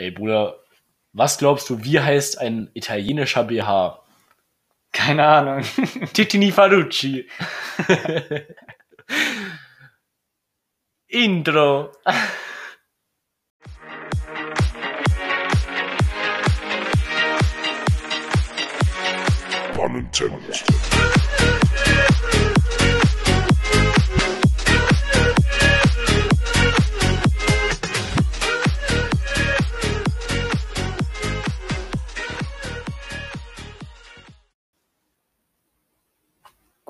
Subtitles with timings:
[0.00, 0.58] Ey, Bruder,
[1.12, 4.02] was glaubst du, wie heißt ein italienischer BH?
[4.92, 5.62] Keine Ahnung.
[6.14, 7.28] Titini Farucci.
[11.08, 11.92] Intro.
[19.74, 20.64] Pun intended.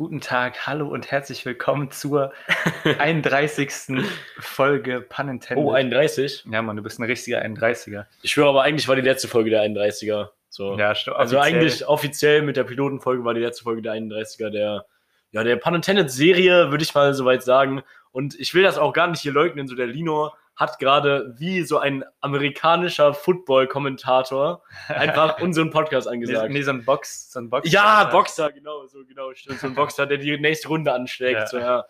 [0.00, 2.32] Guten Tag, hallo und herzlich willkommen zur
[2.84, 4.02] 31.
[4.38, 5.62] Folge Pun Intended.
[5.62, 6.46] Oh, 31.
[6.50, 8.06] Ja, Mann, du bist ein richtiger 31er.
[8.22, 10.30] Ich schwöre aber, eigentlich war die letzte Folge der 31er.
[10.48, 10.78] So.
[10.78, 11.18] Ja, stimmt.
[11.18, 11.54] also offiziell.
[11.54, 14.86] eigentlich offiziell mit der Pilotenfolge war die letzte Folge der 31er der,
[15.32, 17.82] ja, der Pun Intended Serie, würde ich mal soweit sagen.
[18.10, 21.62] Und ich will das auch gar nicht hier leugnen, so der Lino hat gerade wie
[21.62, 26.52] so ein amerikanischer Football-Kommentator einfach unseren Podcast angesagt.
[26.52, 27.72] nee, so ein Box, so ein Box.
[27.72, 29.58] Ja, Boxer, genau, so genau, stimmt.
[29.58, 31.40] So ein Boxer, der die nächste Runde anschlägt.
[31.40, 31.46] Ja.
[31.46, 31.86] So, ja.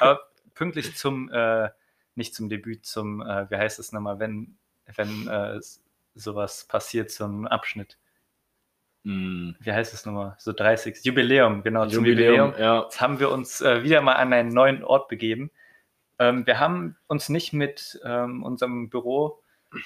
[0.00, 0.20] Aber
[0.54, 1.68] pünktlich zum, äh,
[2.14, 4.56] nicht zum Debüt, zum, äh, wie heißt es nochmal, wenn,
[4.96, 5.60] wenn äh,
[6.14, 7.98] sowas passiert zum Abschnitt.
[9.04, 9.54] Hm.
[9.60, 10.34] Wie heißt es nochmal?
[10.38, 11.04] So 30.
[11.04, 12.54] Jubiläum, genau, zum Jubiläum, Jubiläum.
[12.58, 12.84] ja.
[12.84, 15.50] Jetzt haben wir uns äh, wieder mal an einen neuen Ort begeben.
[16.18, 19.42] Ähm, wir haben uns nicht mit ähm, unserem Büro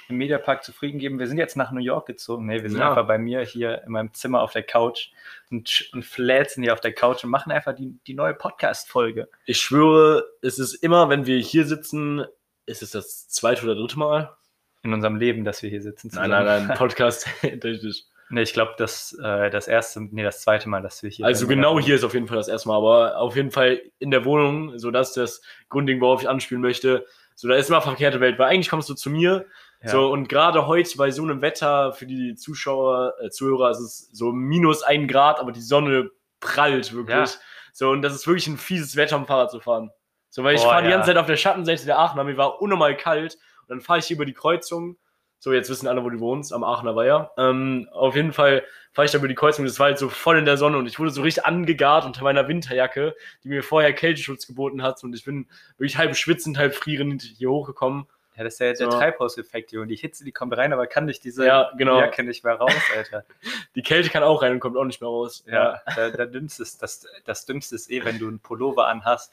[0.08, 1.18] im Mediapark zufrieden gegeben.
[1.18, 2.46] Wir sind jetzt nach New York gezogen.
[2.46, 2.90] Nee, wir sind Ja.
[2.90, 5.10] einfach bei mir hier in meinem Zimmer auf der Couch
[5.50, 9.28] und, und fläzen hier auf der Couch und machen einfach die, die neue Podcast-Folge.
[9.44, 12.24] Ich schwöre, es ist immer, wenn wir hier sitzen,
[12.64, 14.36] ist es das zweite oder dritte Mal?
[14.84, 16.10] In unserem Leben, dass wir hier sitzen.
[16.14, 17.26] Nein, nein, nein, Podcast.
[17.42, 18.06] Richtig.
[18.32, 21.46] Nee, ich glaube, das, äh, das erste, nee, das zweite Mal, dass wir hier Also
[21.46, 24.24] genau hier ist auf jeden Fall das erste Mal, aber auf jeden Fall in der
[24.24, 27.04] Wohnung, so dass das Grundding, worauf ich anspielen möchte.
[27.34, 29.44] So, da ist immer verkehrte Welt, weil eigentlich kommst du zu mir.
[29.82, 29.90] Ja.
[29.90, 34.08] So, und gerade heute bei so einem Wetter für die Zuschauer, äh, Zuhörer, ist es
[34.12, 36.10] so minus ein Grad, aber die Sonne
[36.40, 37.14] prallt wirklich.
[37.14, 37.40] Ja.
[37.74, 39.90] So, und das ist wirklich ein fieses Wetter, um Fahrrad zu fahren.
[40.30, 40.94] So, weil ich fahre die ja.
[40.94, 44.06] ganze Zeit auf der Schattenseite der Aachener, mir war unnormal kalt und dann fahre ich
[44.06, 44.96] hier über die Kreuzung.
[45.42, 47.32] So, jetzt wissen alle, wo du wohnst, am Aachener Weiher.
[47.36, 50.38] Ähm, auf jeden Fall fahre ich da über die Kreuzung, das war halt so voll
[50.38, 53.92] in der Sonne und ich wurde so richtig angegart unter meiner Winterjacke, die mir vorher
[53.92, 55.48] Kälteschutz geboten hat und ich bin
[55.78, 58.06] wirklich halb schwitzend, halb frierend hier hochgekommen.
[58.36, 58.90] Ja, das ist ja der So.
[58.90, 59.88] Treibhauseffekt, Junge.
[59.88, 61.98] Die Hitze, die kommt rein, aber kann durch diese Ja, genau.
[61.98, 63.24] Jacke nicht mehr raus, Alter.
[63.74, 65.42] Die Kälte kann auch rein und kommt auch nicht mehr raus.
[65.48, 69.32] Ja, da, da dümmste ist, das, das Dümmste ist eh, wenn du einen Pullover anhast,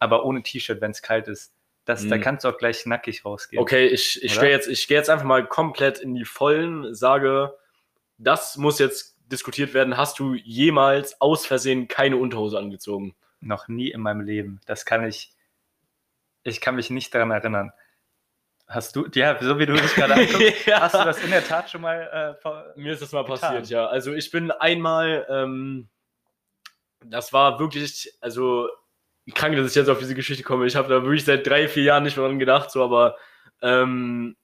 [0.00, 1.52] aber ohne T-Shirt, wenn es kalt ist.
[1.84, 2.20] Das, Da Mhm.
[2.22, 3.60] kannst du auch gleich nackig rausgehen.
[3.60, 7.56] Okay, ich, ich jetzt, ich gehe jetzt einfach mal komplett in die Vollen, sage,
[8.16, 9.96] das muss jetzt diskutiert werden.
[9.96, 13.14] Hast du jemals aus Versehen keine Unterhose angezogen?
[13.40, 14.60] Noch nie in meinem Leben.
[14.66, 15.32] Das kann ich.
[16.42, 17.72] Ich kann mich nicht daran erinnern.
[18.66, 20.80] Hast du, ja, so wie du dich gerade anguckst, Ja.
[20.80, 23.38] hast du das in der Tat schon mal äh, Mir ist das mal getan?
[23.40, 23.86] passiert, ja.
[23.86, 25.88] Also ich bin einmal, ähm,
[27.04, 28.68] das war wirklich, also
[29.32, 30.66] krank, dass ich jetzt auf diese Geschichte komme.
[30.66, 33.16] Ich habe da wirklich seit drei, vier Jahren nicht mehr dran gedacht, so, aber
[33.62, 34.36] ähm,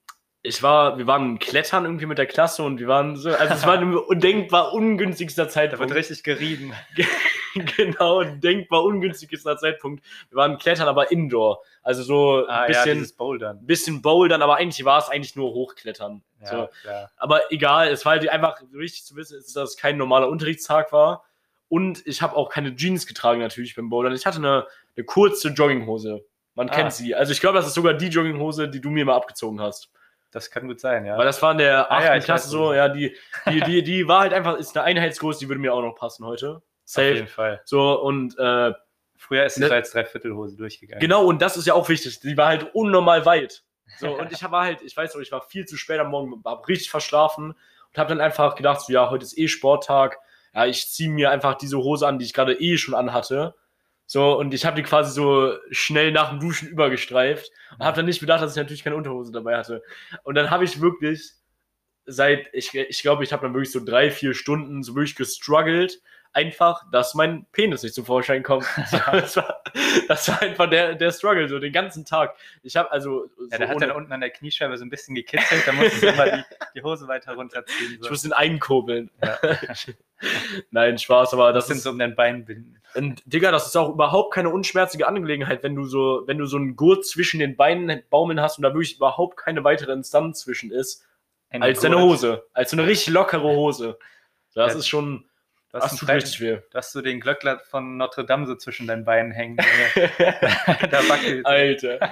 [0.43, 3.65] ich war, wir waren klettern irgendwie mit der Klasse und wir waren so, also es
[3.65, 5.93] war ein undenkbar ungünstigster Da wird Zeitpunkt.
[5.93, 6.73] richtig gerieben.
[7.77, 10.03] genau, denkbar ungünstigster Zeitpunkt.
[10.29, 11.61] Wir waren klettern, aber indoor.
[11.83, 13.65] Also so ein Ah, ja, bisschen, dieses Bouldern.
[13.65, 16.23] bisschen bouldern, aber eigentlich war es eigentlich nur hochklettern.
[16.41, 16.69] Ja, So.
[16.85, 17.09] ja.
[17.17, 20.91] Aber egal, es war halt einfach wichtig zu wissen, ist, dass es kein normaler Unterrichtstag
[20.91, 21.23] war.
[21.71, 24.13] Und ich habe auch keine Jeans getragen natürlich beim Bouldern.
[24.13, 24.67] Ich hatte eine,
[24.97, 26.25] eine kurze Jogginghose.
[26.53, 26.73] Man Ah.
[26.75, 27.15] kennt sie.
[27.15, 29.89] Also ich glaube, das ist sogar die Jogginghose, die du mir mal abgezogen hast.
[30.31, 31.17] Das kann gut sein, ja.
[31.17, 32.03] Weil das war in der Ah, 8.
[32.03, 33.15] ja, ich Klasse so, ja, die,
[33.49, 36.25] die, die, die war halt einfach, ist eine Einheitsgröße, die würde mir auch noch passen
[36.25, 36.55] heute.
[36.57, 37.13] Auf Safe.
[37.13, 37.61] jeden Fall.
[37.63, 38.73] So, und äh,
[39.15, 40.99] Früher ist sie Ne- als Dreiviertelhose durchgegangen.
[40.99, 42.19] Genau, und das ist ja auch wichtig.
[42.19, 43.63] Die war halt unnormal weit.
[43.97, 46.43] So, und ich war halt, ich weiß noch, ich war viel zu spät am Morgen,
[46.43, 50.17] war richtig verschlafen und habe dann einfach gedacht, so, ja, heute ist eh Sporttag.
[50.53, 53.55] Ja, ich ziehe mir einfach diese Hose an, die ich gerade eh schon anhatte.
[54.05, 58.05] So, und ich habe die quasi so schnell nach dem Duschen übergestreift und habe dann
[58.05, 59.81] nicht bedacht, dass ich natürlich keine Unterhose dabei hatte.
[60.23, 61.31] Und dann habe ich wirklich
[62.05, 66.01] seit, ich, ich glaube, ich habe dann wirklich so drei, vier Stunden so wirklich gestruggelt,
[66.33, 68.65] einfach, dass mein Penis nicht zum Vorschein kommt.
[69.11, 69.61] Das, war,
[70.07, 72.35] das war einfach der, der Struggle, so den ganzen Tag.
[72.63, 73.25] Ich habe also.
[73.25, 75.95] Ja, so der hat dann unten an der Kniescheibe so ein bisschen gekitzelt, da musste
[76.07, 76.43] ich immer die,
[76.75, 77.93] die Hose weiter runterziehen.
[77.95, 78.09] ich So.
[78.09, 79.09] muss den einkurbeln.
[79.23, 79.37] Ja.
[80.71, 82.79] Nein, Spaß, aber Das das sind so um dein Bein binden.
[82.93, 86.57] Und, Digga, das ist auch überhaupt keine unschmerzige Angelegenheit, wenn du so, wenn du so
[86.57, 90.71] einen Gurt zwischen den Beinen baumeln hast und da wirklich überhaupt keine weitere Instanz zwischen
[90.71, 91.05] ist,
[91.49, 92.05] Ein als deine Gurt.
[92.09, 92.43] Hose.
[92.53, 93.97] Als so eine richtig lockere Hose.
[94.53, 94.79] Das Ja.
[94.79, 95.25] ist schon.
[95.71, 96.57] Du Das hast, tut richtig weh.
[96.57, 99.57] du hast so den Glöckler von Notre Dame so zwischen deinen Beinen hängen.
[100.89, 101.45] da wackelt.
[101.45, 102.11] Alter.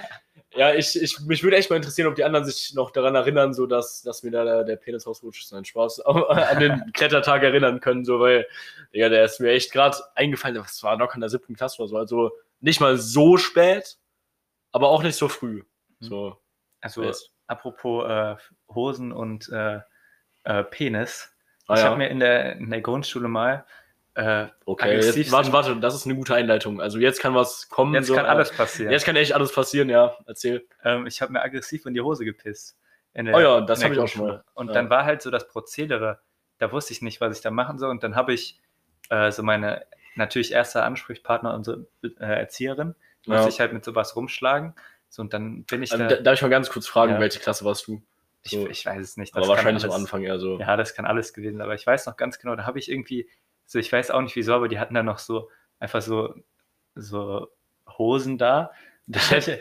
[0.55, 3.53] Ja, ich, ich, mich würde echt mal interessieren, ob die anderen sich noch daran erinnern,
[3.53, 5.43] so dass, dass mir da der, der Penis rausrutscht.
[5.43, 5.99] Ist ein Spaß.
[6.05, 8.47] An den Klettertag erinnern können, so, weil,
[8.91, 10.55] ja, der ist mir echt gerade eingefallen.
[10.55, 11.97] Das war noch in der siebten Klasse oder so.
[11.97, 13.97] Also nicht mal so spät,
[14.71, 15.63] aber auch nicht so früh.
[15.99, 16.37] So,
[16.81, 17.31] Also, weißt.
[17.47, 18.35] apropos äh,
[18.73, 19.81] Hosen und äh,
[20.45, 21.29] äh, Penis.
[21.69, 21.85] Ah, ich ja.
[21.87, 23.65] habe mir in der, in der Grundschule mal.
[24.15, 26.81] Äh, Okay, jetzt, warte, warte, das ist eine gute Einleitung.
[26.81, 27.93] Also jetzt kann was kommen.
[27.93, 28.91] Jetzt so, kann äh, alles passieren.
[28.91, 30.15] Jetzt kann echt alles passieren, ja.
[30.25, 30.67] Erzähl.
[30.83, 32.77] Ähm, ich habe mir aggressiv in die Hose gepisst.
[33.13, 34.43] In der- Oh ja, das in der hab ich auch schon mal.
[34.55, 34.73] Und Ja.
[34.73, 36.19] dann war halt so das Prozedere,
[36.57, 37.89] da wusste ich nicht, was ich da machen soll.
[37.91, 38.59] Und dann habe ich
[39.09, 42.95] äh, so meine natürlich erster Ansprechpartner, unsere äh, Erzieherin,
[43.25, 43.35] Ja.
[43.35, 44.73] musste ich halt mit sowas rumschlagen.
[45.07, 45.97] So, und dann bin ich da.
[45.97, 47.19] da, darf ich mal ganz kurz fragen, Ja.
[47.19, 48.01] welche Klasse warst du?
[48.43, 48.67] Ich, so.
[48.67, 49.35] ich weiß es nicht.
[49.35, 50.59] Aber kann wahrscheinlich am alles- Anfang eher so.
[50.59, 51.61] Ja, das kann alles gewesen sein.
[51.63, 53.29] Aber ich weiß noch ganz genau, da habe ich irgendwie,
[53.65, 55.49] so ich weiß auch nicht wieso, aber die hatten da noch so
[55.79, 56.33] einfach so,
[56.95, 57.47] so
[57.97, 58.71] Hosen da.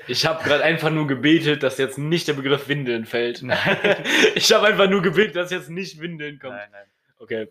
[0.08, 3.42] Ich habe gerade einfach nur gebetet, dass jetzt nicht der Begriff Windeln fällt.
[3.42, 3.58] Nein.
[4.34, 6.54] ich habe einfach nur gebetet, dass jetzt nicht Windeln kommt.
[6.54, 6.86] nein, nein.
[7.19, 7.48] Okay.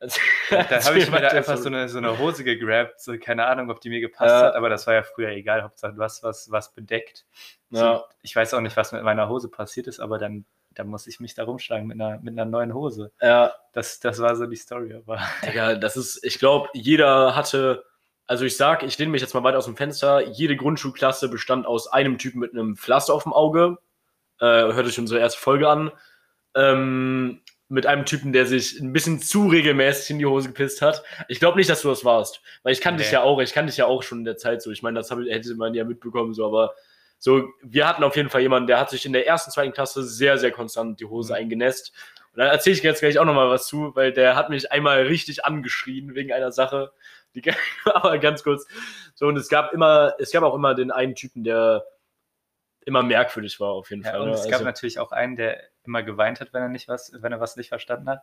[0.00, 0.20] Also,
[0.50, 3.70] Da habe ich mir da einfach so eine, so eine Hose gegrabt, so keine Ahnung,
[3.70, 4.42] ob die mir gepasst Ja.
[4.48, 7.24] hat, aber das war ja früher egal, Hauptsache du hast was, was bedeckt.
[7.70, 8.04] So, Ja.
[8.22, 11.20] Ich weiß auch nicht, was mit meiner Hose passiert ist, aber dann, dann muss ich
[11.20, 13.12] mich da rumschlagen mit einer, mit einer neuen Hose.
[13.20, 17.84] Ja, Das, das war so die Story, aber Digga, das ist, ich glaube, jeder hatte,
[18.26, 21.66] also ich sag, ich lehne mich jetzt mal weit aus dem Fenster, jede Grundschulklasse bestand
[21.66, 23.78] aus einem Typen mit einem Pflaster auf dem Auge.
[24.40, 25.92] Äh, hört euch unsere erste Folge an.
[26.56, 27.40] Ähm,
[27.74, 31.02] mit einem Typen, der sich ein bisschen zu regelmäßig in die Hose gepisst hat.
[31.28, 32.40] Ich glaube nicht, dass du das warst.
[32.62, 33.14] Weil ich kann dich Nee.
[33.14, 34.70] ja auch, ich kann dich ja auch schon in der Zeit so.
[34.70, 36.74] Ich meine, das hab, hätte man ja mitbekommen, so, aber
[37.18, 40.04] so, wir hatten auf jeden Fall jemanden, der hat sich in der ersten, zweiten Klasse
[40.04, 41.38] sehr, sehr konstant die Hose Mhm.
[41.40, 41.92] eingenässt.
[42.32, 45.02] Und dann erzähle ich jetzt gleich auch nochmal was zu, weil der hat mich einmal
[45.02, 46.92] richtig angeschrien wegen einer Sache.
[47.34, 47.42] Die,
[47.86, 48.66] aber ganz kurz.
[49.14, 51.84] So, und es gab immer, es gab auch immer den einen Typen, der
[52.86, 54.20] immer merkwürdig war, auf jeden ja, Fall.
[54.20, 54.34] und ne?
[54.34, 57.32] es gab also, natürlich auch einen, der immer geweint hat, wenn er nicht was, wenn
[57.32, 58.22] er was nicht verstanden hat.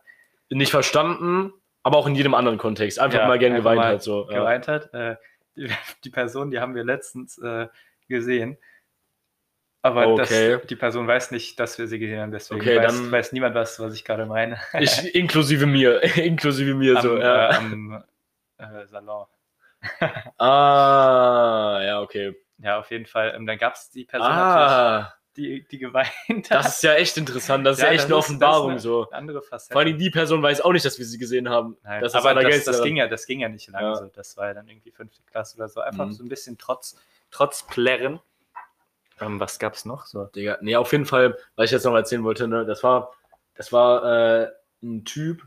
[0.50, 2.98] nicht verstanden, aber auch in jedem anderen Kontext.
[2.98, 4.02] Einfach Ja, immer gern einfach geweint mal hat.
[4.02, 4.28] So.
[4.30, 4.38] Ja.
[4.40, 4.92] geweint hat.
[4.94, 5.16] Äh,
[5.56, 5.68] die,
[6.04, 7.68] die Person, die haben wir letztens äh,
[8.08, 8.56] gesehen.
[9.84, 10.52] Aber Okay.
[10.58, 13.32] das, die Person weiß nicht, dass wir sie gesehen haben, deswegen Okay, weiß, dann- weiß
[13.32, 14.60] niemand was, was ich gerade meine.
[14.78, 17.16] Ich, inklusive mir, inklusive mir am, so.
[17.16, 17.48] äh, Ja.
[17.50, 18.04] am
[18.58, 19.26] äh, Salon.
[20.38, 22.36] Ah, ja, okay.
[22.58, 23.32] Ja, auf jeden Fall.
[23.34, 26.50] Ähm, dann gab es die Person natürlich, Ah, die, die geweint hat.
[26.50, 27.64] das ist ja echt interessant.
[27.66, 29.08] Das ist Ja, echt eine ist- Offenbarung eine- so.
[29.08, 29.72] Eine andere Facette.
[29.72, 31.76] Vor allem die Person weiß auch nicht, dass wir sie gesehen haben.
[31.82, 33.94] Nein, das aber das, das, ging ja, das ging ja nicht lange Ja.
[33.96, 34.06] so.
[34.06, 35.80] Das war ja dann irgendwie fünfte Klasse oder so.
[35.80, 36.12] Einfach Mhm.
[36.12, 36.96] so ein bisschen trotz,
[37.30, 38.20] trotz Plärren.
[39.20, 40.24] Ähm, was gab's noch so?
[40.24, 43.12] Digga, nee, auf jeden Fall, was ich jetzt noch erzählen wollte, ne, das war,
[43.54, 44.04] das war
[44.42, 44.50] äh,
[44.82, 45.42] ein Typ,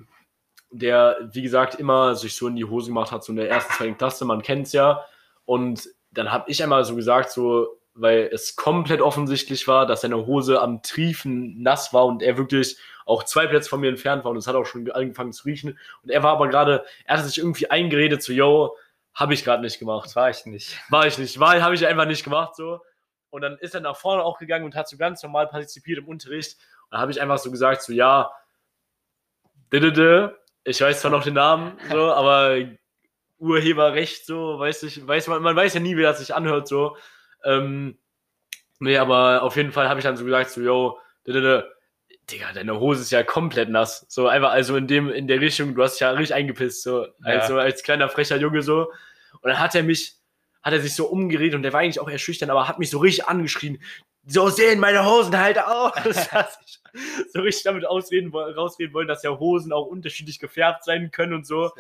[0.72, 3.74] der, wie gesagt, immer sich so in die Hose gemacht hat, so in der ersten,
[3.74, 5.06] zweiten Klasse, man kennt's ja.
[5.46, 10.26] Und dann habe ich einmal so gesagt, so, weil es komplett offensichtlich war, dass seine
[10.26, 14.32] Hose am Triefen nass war und er wirklich auch zwei Plätze von mir entfernt war
[14.32, 15.80] und es hat auch schon angefangen zu riechen.
[16.04, 18.76] Und er war aber gerade, er hatte sich irgendwie eingeredet, so, yo,
[19.14, 20.14] habe ich gerade nicht gemacht.
[20.16, 20.78] War ich nicht.
[20.90, 21.40] War ich nicht.
[21.40, 22.82] War, habe ich einfach nicht gemacht so.
[23.30, 26.08] Und dann ist er nach vorne auch gegangen und hat so ganz normal partizipiert im
[26.08, 26.58] Unterricht.
[26.84, 28.32] Und da habe ich einfach so gesagt, so ja,
[29.72, 32.58] ich weiß zwar noch den Namen, so, aber
[33.38, 36.98] Urheberrecht, so, weiß ich, weiß man, man weiß ja nie, wie das sich anhört, so.
[37.46, 37.98] Ähm,
[38.80, 41.00] nee, aber auf jeden Fall habe ich dann so gesagt, so, yo,
[42.32, 44.06] Digga, deine Hose ist ja komplett nass.
[44.10, 47.02] So einfach, also in dem, in der Richtung, du hast dich ja richtig eingepisst, so,
[47.22, 47.48] als, Ja.
[47.48, 48.92] so als kleiner frecher Junge so.
[49.42, 50.16] Und dann hat er mich,
[50.64, 52.90] hat er sich so umgedreht und der war eigentlich auch eher schüchtern, aber hat mich
[52.90, 53.82] so richtig angeschrien.
[54.28, 55.94] So sehen meine Hosen halt aus.
[57.34, 61.46] So richtig damit ausreden, rausreden wollen, dass ja Hosen auch unterschiedlich gefärbt sein können und
[61.46, 61.74] so.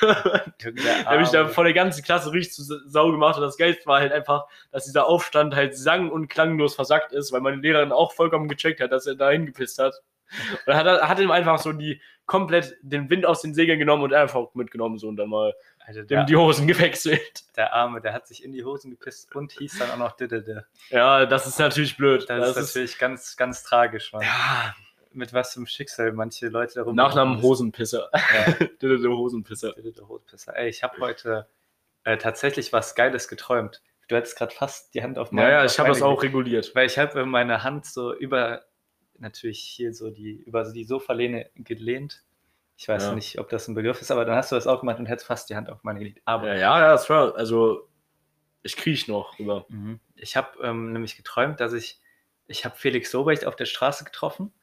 [0.00, 3.86] Da habe ich da vor der ganzen Klasse richtig zu Sau gemacht und das Geilste
[3.86, 7.90] war halt einfach, dass dieser Aufstand halt sang- und klanglos versackt ist, weil meine Lehrerin
[7.90, 9.94] auch vollkommen gecheckt hat, dass er da hingepisst hat.
[10.66, 14.14] Und hat, hat ihm einfach so die komplett den Wind aus den Segeln genommen und
[14.14, 15.52] einfach mitgenommen so und dann mal
[15.86, 17.44] Also dem der, die Hosen gewechselt.
[17.56, 20.66] der Arme, der hat sich in die Hosen gepisst und hieß dann auch noch Didede.
[20.90, 22.28] Ja, das ist natürlich blöd.
[22.28, 24.22] Das, ist natürlich ganz, ganz tragisch, Mann.
[24.22, 24.74] ja,
[25.12, 28.10] Mit was zum Schicksal manche Leute darum Nachnamen Hosenpisser.
[28.12, 28.52] Ja.
[28.82, 29.72] Didede Hosenpisser.
[29.72, 30.56] Didede Hosenpisser.
[30.56, 31.48] Ey, ich habe heute
[32.04, 33.82] äh, tatsächlich was Geiles geträumt.
[34.08, 36.22] Du hättest gerade fast die Hand auf Ja, ja, auf ich habe meine das auch
[36.22, 36.74] reguliert.
[36.74, 38.62] Weil ich habe meine Hand so über,
[39.18, 42.22] natürlich hier so die, über die Sofalehne gelehnt.
[42.80, 43.14] Ich weiß Ja.
[43.14, 45.26] nicht, ob das ein Begriff ist, aber dann hast du das auch gemacht und hättest
[45.26, 46.22] fast die Hand auf meine gelegt.
[46.24, 47.86] Aber Ja, ja, ja, das war, also,
[48.62, 49.66] ich kriech noch rüber.
[49.68, 50.00] Mhm.
[50.16, 52.00] Ich habe ähm, nämlich geträumt, dass ich,
[52.46, 54.54] ich habe Felix Sobrecht auf der Straße getroffen.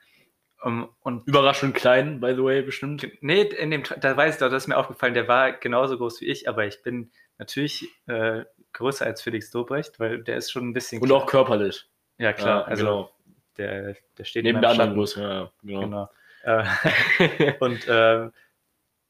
[0.63, 3.07] Ähm, und Überraschend klein, by the way, bestimmt.
[3.21, 6.19] nee, in dem, da weiß ich doch, das ist mir aufgefallen, der war genauso groß
[6.21, 10.67] wie ich, aber ich bin natürlich äh, größer als Felix Dobrecht, weil der ist schon
[10.67, 11.03] ein bisschen.
[11.03, 11.87] Und auch körperlich.
[12.17, 12.61] Ja, klar.
[12.61, 13.11] Ja, also genau.
[13.57, 14.95] der, der steht Neben der anderen.
[14.95, 15.81] Größe, ja, genau.
[15.81, 16.09] Genau.
[16.47, 16.63] Äh,
[17.59, 18.31] und ähm,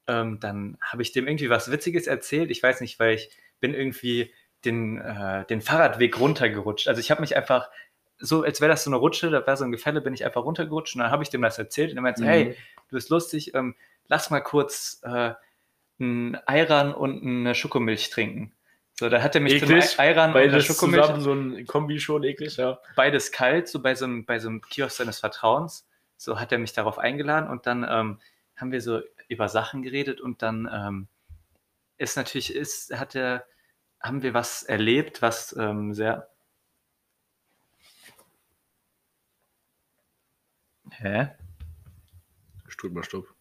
[0.08, 2.50] ähm, dann habe ich dem irgendwie was Witziges erzählt.
[2.50, 3.30] Ich weiß nicht, weil ich
[3.60, 4.32] bin irgendwie
[4.64, 6.88] den, äh, den Fahrradweg runtergerutscht.
[6.88, 7.70] Also ich habe mich einfach
[8.18, 10.42] so, als wäre das so eine Rutsche, da war so ein Gefälle, bin ich einfach
[10.42, 12.26] runtergerutscht und dann habe ich dem das erzählt und er meinte, Mhm.
[12.26, 12.56] hey,
[12.88, 13.76] du bist lustig, ähm,
[14.08, 15.34] lass mal kurz äh,
[16.00, 18.52] ein Ayran und eine Schokomilch trinken.
[18.98, 21.66] So, da hat er mich Eklig, zum Ay- Ayran und Beides Schokomilch zusammen, so ein
[21.66, 22.80] Kombi schon eklig, ja.
[22.96, 25.87] beides kalt, so bei so einem, bei so einem Kiosk seines Vertrauens.
[26.18, 28.20] So hat er mich darauf eingeladen und dann ähm,
[28.56, 31.08] haben wir so über Sachen geredet und dann ähm,
[31.96, 33.46] ist natürlich, ist, hat er,
[34.00, 36.28] haben wir was erlebt, was ähm, sehr.
[40.90, 41.28] Hä?
[42.66, 43.32] Stuhl mal Stopp.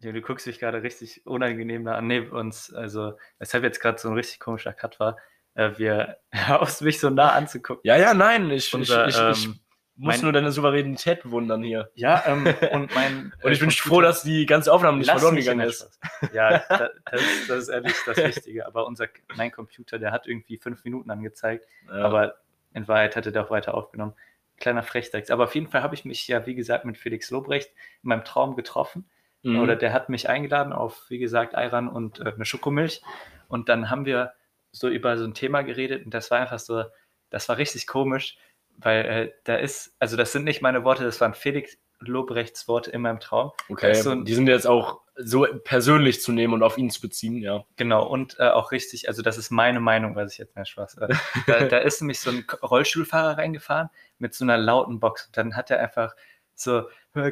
[0.00, 2.08] Ja, du guckst mich gerade richtig unangenehm da an.
[2.08, 5.18] Nee, uns, also, weshalb jetzt gerade so ein richtig komischer Cut war,
[5.54, 7.82] äh, wir hörst mich so nah anzugucken.
[7.84, 9.60] Ja, ja, nein, ich, Unser, ich, ich, ich ähm,
[9.96, 11.90] muss nur deine Souveränität bewundern hier.
[11.94, 13.32] Ja, ähm, und mein.
[13.42, 15.98] Und ich bin äh, froh, dass die ganze Aufnahme nicht verloren gegangen ist.
[16.32, 18.66] Ja, da, das, ist- das ist ehrlich das Wichtige.
[18.66, 21.94] Aber unser, mein Computer, der hat irgendwie fünf Minuten angezeigt, Ja.
[22.04, 22.36] aber
[22.74, 24.12] in Wahrheit hatte der auch weiter aufgenommen.
[24.58, 25.30] Kleiner Frechdachs.
[25.30, 27.70] Aber auf jeden Fall habe ich mich ja, wie gesagt, mit Felix Lobrecht
[28.02, 29.08] in meinem Traum getroffen.
[29.42, 29.60] Mhm.
[29.60, 33.02] Oder der hat mich eingeladen auf, wie gesagt, Ayran und äh, eine Schokomilch.
[33.48, 34.32] Und dann haben wir
[34.72, 36.84] so über so ein Thema geredet und das war einfach so,
[37.30, 38.36] das war richtig komisch,
[38.78, 42.90] weil äh, da ist, also das sind nicht meine Worte, das waren Felix Lobrechts Worte
[42.90, 43.52] in meinem Traum.
[43.70, 47.00] okay, so ein- die sind jetzt auch so persönlich zu nehmen und auf ihn zu
[47.00, 47.64] beziehen, ja.
[47.76, 50.98] Genau, und äh, auch richtig, also das ist meine Meinung, was ich jetzt nicht Spaß.
[50.98, 51.08] Äh,
[51.46, 55.26] da, da ist nämlich so ein Rollstuhlfahrer reingefahren mit so einer lauten Box.
[55.26, 56.14] Und dann hat er einfach
[56.54, 56.82] so,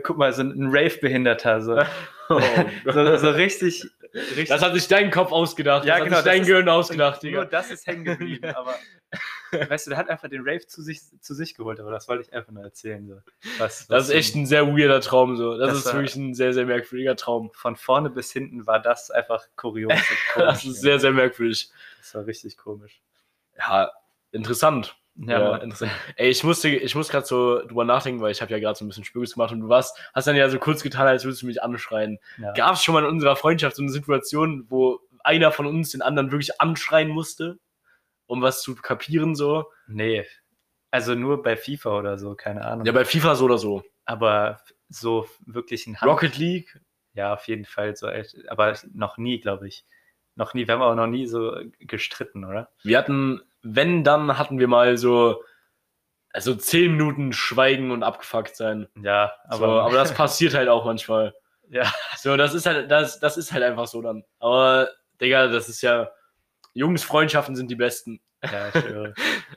[0.03, 1.79] guck mal, so ein Rave-Behinderter, so,
[2.31, 2.41] Oh
[2.91, 4.49] so, so richtig, richtig.
[4.49, 5.85] Das hat sich dein Kopf ausgedacht.
[5.85, 7.45] Ja, das genau, hat sich dein das ist- Gehirn ausgedacht, nur Digga.
[7.47, 8.75] das ist hängen geblieben, aber
[9.71, 12.23] weißt du, der hat einfach den Rave zu sich, zu sich geholt, aber das wollte
[12.25, 13.07] ich einfach nur erzählen.
[13.07, 13.15] So.
[13.59, 15.57] Was, Das was ist echt ein sehr weirder Traum, so.
[15.57, 17.51] Das, Das ist wirklich ein sehr, sehr merkwürdiger Traum.
[17.55, 19.93] von vorne bis hinten war das einfach kurios.
[20.37, 21.71] Das ist sehr, sehr merkwürdig.
[22.01, 23.01] das war richtig komisch.
[23.59, 23.93] Ja,
[24.33, 24.97] interessant.
[25.17, 25.93] Ja, Ja, interessant.
[26.17, 28.85] Ey, ich musste, ich muss gerade so drüber nachdenken, weil ich habe ja gerade so
[28.85, 31.43] ein bisschen Spürges gemacht und du warst, hast dann ja so kurz getan, als würdest
[31.43, 32.19] du mich anschreien.
[32.39, 32.53] Ja.
[32.53, 36.03] Gab es schon mal in unserer Freundschaft so eine Situation, wo einer von uns den
[36.03, 37.59] anderen wirklich anschreien musste,
[38.27, 39.71] um was zu kapieren so?
[39.87, 40.27] Nee.
[40.91, 42.85] Also nur bei FIFA oder so, keine Ahnung.
[42.87, 43.83] Ja, bei FIFA so oder so.
[44.05, 46.81] aber so wirklich ein Hand Rocket League?
[47.15, 48.37] Ja, auf jeden Fall so echt.
[48.49, 49.85] Aber noch nie, glaube ich.
[50.37, 50.67] Noch nie.
[50.67, 52.71] Wir haben auch noch nie so gestritten, oder?
[52.83, 55.43] Wir hatten, wenn, dann hatten wir mal so,
[56.33, 58.89] also zehn Minuten Schweigen und abgefuckt sein.
[59.01, 61.35] Ja, Aber, aber, so, aber das passiert halt auch manchmal.
[61.71, 64.25] ja, So, das ist halt, das, das ist halt einfach so dann.
[64.39, 64.91] Aber,
[65.21, 66.11] Digga, das ist ja.
[66.75, 68.21] Jungsfreundschaften sind die besten.
[68.43, 69.15] ja, schwöre.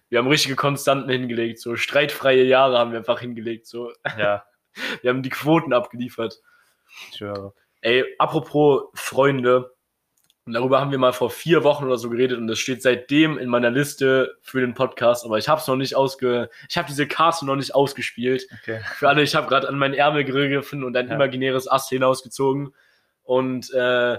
[0.09, 1.59] Wir haben richtige Konstanten hingelegt.
[1.59, 3.65] So streitfreie Jahre haben wir einfach hingelegt.
[3.67, 4.45] So, Ja,
[5.01, 6.39] wir haben die Quoten abgeliefert.
[7.09, 7.53] ich schwöre.
[7.81, 9.75] Ey, apropos Freunde,
[10.47, 13.37] und darüber haben wir mal vor vier Wochen oder so geredet und das steht seitdem
[13.37, 16.87] in meiner Liste für den Podcast, aber ich habe es noch nicht ausge, ich habe
[16.87, 18.47] diese Karte noch nicht ausgespielt.
[18.61, 18.79] Okay.
[18.95, 21.15] Für alle, ich habe gerade an meinen Ärmel gegriffen und ein Ja.
[21.15, 22.73] imaginäres Ast hinausgezogen.
[23.23, 24.17] Und äh,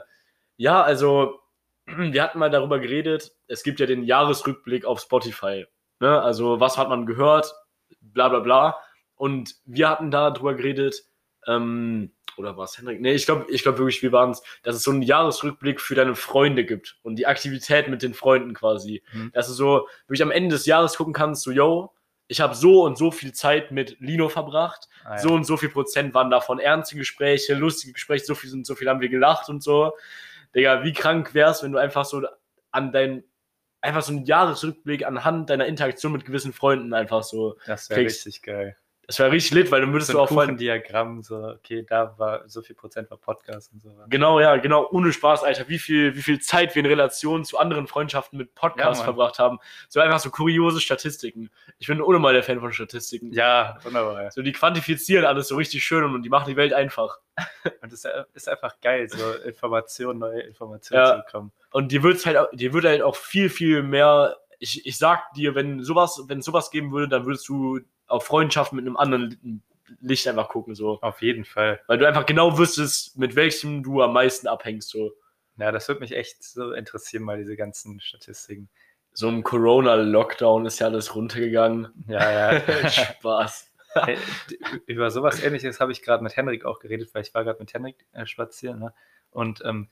[0.58, 1.40] ja, also
[1.87, 5.66] wir hatten mal darüber geredet, es gibt ja den Jahresrückblick auf Spotify.
[6.00, 6.20] Ne?
[6.20, 7.54] Also was hat man gehört,
[8.02, 8.76] bla bla bla.
[9.16, 11.04] Und wir hatten da drüber geredet,
[11.47, 13.00] ähm, oder war es Henrik?
[13.00, 15.95] Nee, ich glaube ich glaub wirklich, wir waren es, dass es so einen Jahresrückblick für
[15.95, 19.02] deine Freunde gibt und die Aktivität mit den Freunden quasi.
[19.12, 19.30] Mhm.
[19.35, 21.92] Dass du so wirklich am Ende des Jahres gucken kannst, so, yo,
[22.28, 25.18] ich habe so und so viel Zeit mit Lino verbracht, Ah, ja.
[25.18, 28.88] so und so viel Prozent waren davon ernste Gespräche, lustige Gespräche, so viel so viel
[28.88, 29.92] haben wir gelacht und so.
[30.54, 32.23] Digga, wie krank wär's, wenn du einfach so
[32.71, 33.25] an dein,
[33.80, 37.57] einfach so einen Jahresrückblick anhand deiner Interaktion mit gewissen Freunden einfach so.
[37.66, 38.76] das wäre richtig geil.
[39.09, 40.45] Das wäre richtig lit, weil dann würdest So du ein auch voll.
[40.45, 43.91] Kuchendiagramm, so, okay, da war so viel Prozent war Podcast und so.
[44.09, 47.57] Genau, ja, genau, ohne Spaß, Alter, wie viel, wie viel Zeit wir in Relation zu
[47.57, 49.59] anderen Freundschaften mit Podcasts Ja, verbracht haben.
[49.88, 51.49] So einfach so kuriose Statistiken.
[51.79, 53.33] Ich bin ohne mal der Fan von Statistiken.
[53.33, 54.25] Ja, wunderbar.
[54.25, 54.31] Ja.
[54.31, 57.19] So, die quantifizieren alles so richtig schön und die machen die Welt einfach.
[57.83, 61.12] Und es ist einfach geil, so Informationen, neue Informationen Ja.
[61.12, 61.53] zu bekommen.
[61.71, 64.37] Und dir wird's halt, dir wird halt auch viel, viel mehr.
[64.59, 68.77] Ich, ich sag dir, wenn sowas, wenn sowas geben würde, dann würdest du auf Freundschaften
[68.77, 69.62] mit einem anderen
[70.00, 70.99] Licht einfach gucken, so.
[71.00, 71.81] Auf jeden Fall.
[71.87, 75.12] Weil du einfach genau wüsstest, mit welchem du am meisten abhängst, so.
[75.57, 78.69] Ja, das würde mich echt so interessieren, mal diese ganzen Statistiken.
[79.12, 81.88] So im Corona-Lockdown ist ja alles runtergegangen.
[82.07, 82.88] Ja, ja.
[82.91, 83.73] Spaß.
[83.95, 84.19] Hey,
[84.87, 87.73] über sowas ähnliches habe ich gerade mit Henrik auch geredet, weil ich war gerade mit
[87.73, 88.79] Henrik äh, spazieren.
[88.79, 88.95] Ne?
[89.31, 89.88] Und ähm,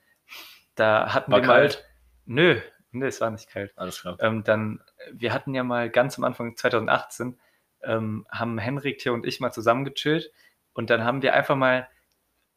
[0.77, 1.55] da hatten War wir mal.
[1.55, 1.85] kalt?
[2.27, 2.61] Nö,
[2.93, 3.73] Nee, es war nicht kalt.
[3.77, 4.17] Alles klar.
[4.21, 4.81] Ähm, dann,
[5.13, 7.39] wir hatten ja mal ganz am Anfang 2018,
[7.83, 10.33] ähm, haben Henrik, Theo und ich mal zusammen gechillt
[10.73, 11.89] und dann haben wir einfach mal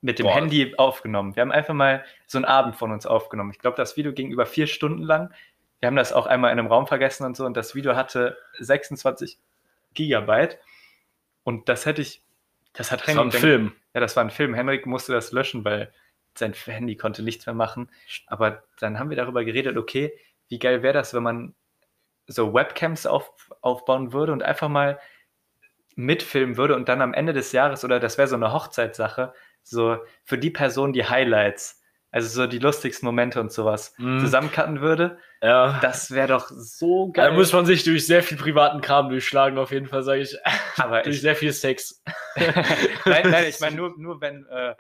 [0.02, 0.36] mit dem Boah.
[0.36, 1.36] Handy aufgenommen.
[1.36, 3.52] Wir haben einfach mal so einen Abend von uns aufgenommen.
[3.52, 5.34] Ich glaube, das Video ging über vier Stunden lang.
[5.80, 8.38] Wir haben das auch einmal in einem Raum vergessen und so und das Video hatte
[8.60, 9.38] 26
[9.94, 10.60] Gigabyte
[11.44, 12.22] und das hätte ich,
[12.74, 13.74] das hat Das war ein Film.
[13.94, 14.54] ja, das war ein Film.
[14.54, 15.92] Henrik musste das löschen, weil
[16.36, 17.90] sein Handy konnte nichts mehr machen.
[18.28, 20.14] Aber dann haben wir darüber geredet, okay,
[20.48, 21.56] wie geil wäre das, wenn man
[22.32, 23.32] so Webcams auf,
[23.62, 25.00] aufbauen würde und einfach mal
[25.96, 29.34] mitfilmen würde und dann am Ende des Jahres, oder das wäre so eine Hochzeitssache,
[29.64, 31.82] so für die Person die Highlights,
[32.12, 34.20] also so die lustigsten Momente und sowas, Mhm.
[34.20, 35.18] zusammencutten würde.
[35.42, 35.80] Ja.
[35.82, 37.34] Das wäre doch so Da geil.
[37.34, 40.38] muss man sich durch sehr viel privaten Kram durchschlagen, auf jeden Fall, sage ich.
[40.78, 42.02] aber durch ich, sehr viel Sex.
[43.06, 44.76] nein, nein, ich meine nur, nur wenn, äh,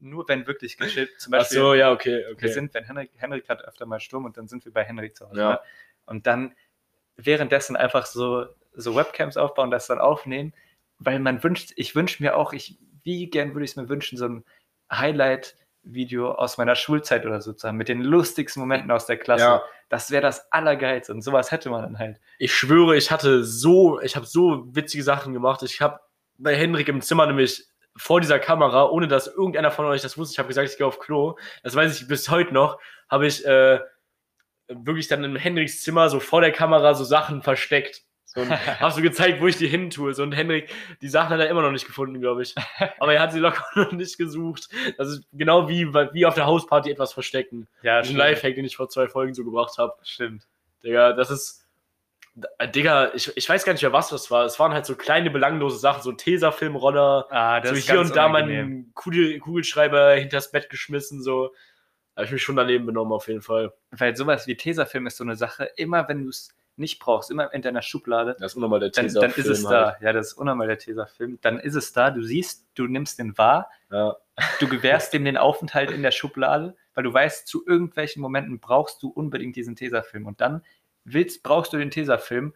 [0.00, 1.58] nur wenn wirklich gechillt, zum Ach Beispiel.
[1.58, 2.42] so, ja, okay, okay.
[2.42, 5.16] Wir sind, wenn Henrik, Henrik hat öfter mal Sturm und dann sind wir bei Henrik
[5.16, 5.40] zu Hause.
[5.40, 5.50] Ja.
[5.52, 5.60] Ne?
[6.06, 6.54] Und dann
[7.16, 10.52] währenddessen einfach so, so Webcams aufbauen, das dann aufnehmen,
[10.98, 14.18] weil man wünscht, ich wünsche mir auch, ich, wie gern würde ich es mir wünschen,
[14.18, 14.44] so ein
[14.90, 19.44] Highlight-Video aus meiner Schulzeit oder so zu haben, mit den lustigsten Momenten aus der Klasse.
[19.44, 19.62] Ja.
[19.88, 22.20] Das wäre das Allergeilste und sowas hätte man dann halt.
[22.38, 25.62] Ich schwöre, ich hatte so, ich habe so witzige Sachen gemacht.
[25.62, 26.00] Ich habe
[26.38, 27.66] bei Henrik im Zimmer nämlich
[27.96, 30.86] vor dieser Kamera, ohne dass irgendeiner von euch das wusste, ich habe gesagt, ich gehe
[30.86, 31.36] auf Klo.
[31.62, 32.78] Das weiß ich bis heute noch,
[33.08, 33.78] habe ich äh,
[34.82, 38.02] wirklich dann in Henriks Zimmer so vor der Kamera so Sachen versteckt.
[38.24, 38.50] So, und
[38.80, 40.12] habe so gezeigt, wo ich die hin tue.
[40.14, 40.68] So, und Henrik,
[41.00, 42.54] die Sachen hat er immer noch nicht gefunden, glaube ich.
[42.98, 44.68] Aber er hat sie locker noch nicht gesucht.
[44.98, 47.68] Das ist genau wie, wie auf der Hausparty etwas verstecken.
[47.82, 49.94] Ja, Ein Lifehack, den ich vor zwei Folgen so gebracht habe.
[50.02, 50.46] Stimmt.
[50.82, 51.64] Digga, das ist.
[52.58, 54.44] Äh, Digga, ich, ich weiß gar nicht mehr, was das war.
[54.44, 58.28] Es waren halt so kleine, belanglose Sachen, so ein Tesafilm-Roller, Ah, so hier und da
[58.28, 61.52] meinen Kugel, Kugelschreiber hinters Bett geschmissen, so.
[62.16, 63.72] Habe ich mich schon daneben benommen, auf jeden Fall.
[63.90, 67.52] Weil sowas wie Tesafilm ist so eine Sache, immer wenn du es nicht brauchst, immer
[67.52, 69.96] in deiner Schublade, Das ist unnormal der dann, dann ist es da.
[70.00, 71.38] Ja, das ist unnormal der Tesafilm.
[71.40, 74.16] Dann ist es da, du siehst, du nimmst den wahr, Ja.
[74.60, 79.02] du gewährst dem den Aufenthalt in der Schublade, weil du weißt, zu irgendwelchen Momenten brauchst
[79.02, 80.26] du unbedingt diesen Tesafilm.
[80.26, 80.64] Und dann
[81.04, 82.54] willst, brauchst du den Tesafilm,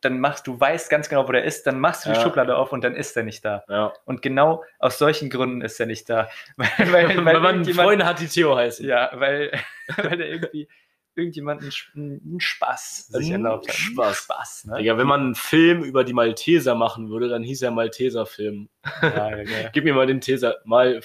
[0.00, 2.22] dann machst du, weißt ganz genau, wo der ist, dann machst du die Ja.
[2.22, 3.64] Schublade auf und dann ist er nicht da.
[3.68, 3.92] ja.
[4.04, 6.28] Und genau aus solchen Gründen ist er nicht da.
[6.56, 8.86] Weil, weil, Weil, man Freunde hat, die Theo heißen.
[8.86, 9.52] Ja, weil,
[9.96, 10.68] weil der irgendwie
[11.14, 13.74] irgendjemand einen, Spaß sich erlaubt hat.
[13.74, 14.18] Spaß.
[14.24, 14.78] Spaß, ne?
[14.78, 18.68] Digga, wenn man einen Film über die Malteser machen würde, dann hieß er Malteser-Film.
[19.02, 19.68] Ja, ja, ja.
[19.72, 21.00] Gib mir mal den Teser, mal,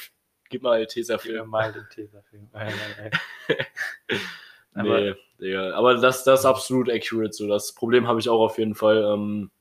[0.49, 2.49] gib mal Gib mir mal den Tesafilm.
[4.75, 4.91] Ja, ja, ja.
[4.91, 5.73] Aber nee, Digga.
[5.75, 7.33] Aber das, das ist absolut accurate.
[7.33, 7.47] So.
[7.47, 9.03] Das Problem habe ich auch auf jeden Fall.
[9.03, 9.51] Ähm,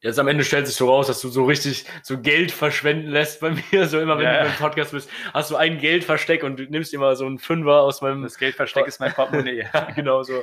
[0.00, 3.40] jetzt am Ende stellt sich so raus, dass du so richtig so Geld verschwenden lässt
[3.40, 3.86] bei mir.
[3.86, 4.42] So immer, wenn Ja.
[4.42, 7.80] du im Podcast bist, hast du ein Geldversteck und du nimmst immer so einen Fünfer
[7.80, 8.22] aus meinem.
[8.22, 9.66] das Geldversteck ist mein Portemonnaie.
[9.94, 10.42] genau so.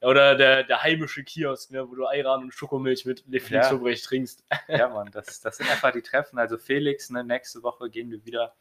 [0.00, 3.78] Oder der, der heimische Kiosk, ne, wo du Ayran und Schokomilch mit Felix Ja.
[3.78, 4.44] Trinkst.
[4.68, 6.38] ja, Mann, das, das sind einfach die Treffen.
[6.38, 8.54] Also Felix, ne, nächste Woche gehen wir wieder.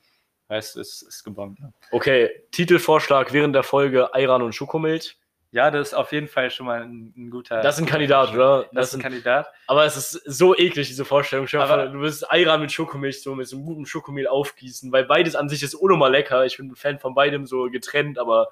[0.47, 1.59] Weißt du, es ist gebombt.
[1.59, 1.73] Ne?
[1.91, 5.17] Okay, Titelvorschlag während der Folge Ayran und Schokomilch.
[5.51, 7.61] Ja, das ist auf jeden Fall schon mal ein, ein guter.
[7.61, 8.65] Das ist ein Kandidat, oder?
[8.73, 9.51] Das ist ein Kandidat.
[9.67, 11.47] Aber es ist so eklig, diese Vorstellung.
[11.53, 15.35] Aber- du wirst Ayran mit Schokomilch so mit so einem guten Schokomehl aufgießen, weil beides
[15.35, 16.43] an sich ist unnormal lecker.
[16.45, 18.47] Ich bin ein Fan von beidem so getrennt, aber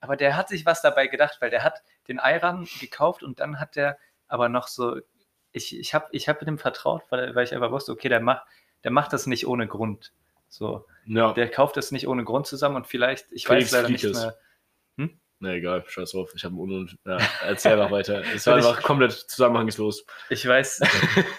[0.00, 3.58] Aber der hat sich was dabei gedacht, weil der hat den Ayran gekauft und dann
[3.58, 3.96] hat der
[4.28, 5.00] aber noch so.
[5.52, 8.46] Ich, ich habe ich hab dem vertraut, weil, weil ich einfach wusste, okay, der macht,
[8.84, 10.12] der macht das nicht ohne Grund.
[10.48, 11.32] So, ja.
[11.32, 14.36] der kauft das nicht ohne Grund zusammen und vielleicht, ich Felix weiß leider nicht mehr.
[15.38, 16.32] Ne, egal, scheiß drauf.
[16.34, 18.22] Ich habe einen Un ja, Erzähl einfach weiter.
[18.34, 20.06] Es war einfach komplett zusammenhangslos.
[20.30, 20.80] Ich weiß,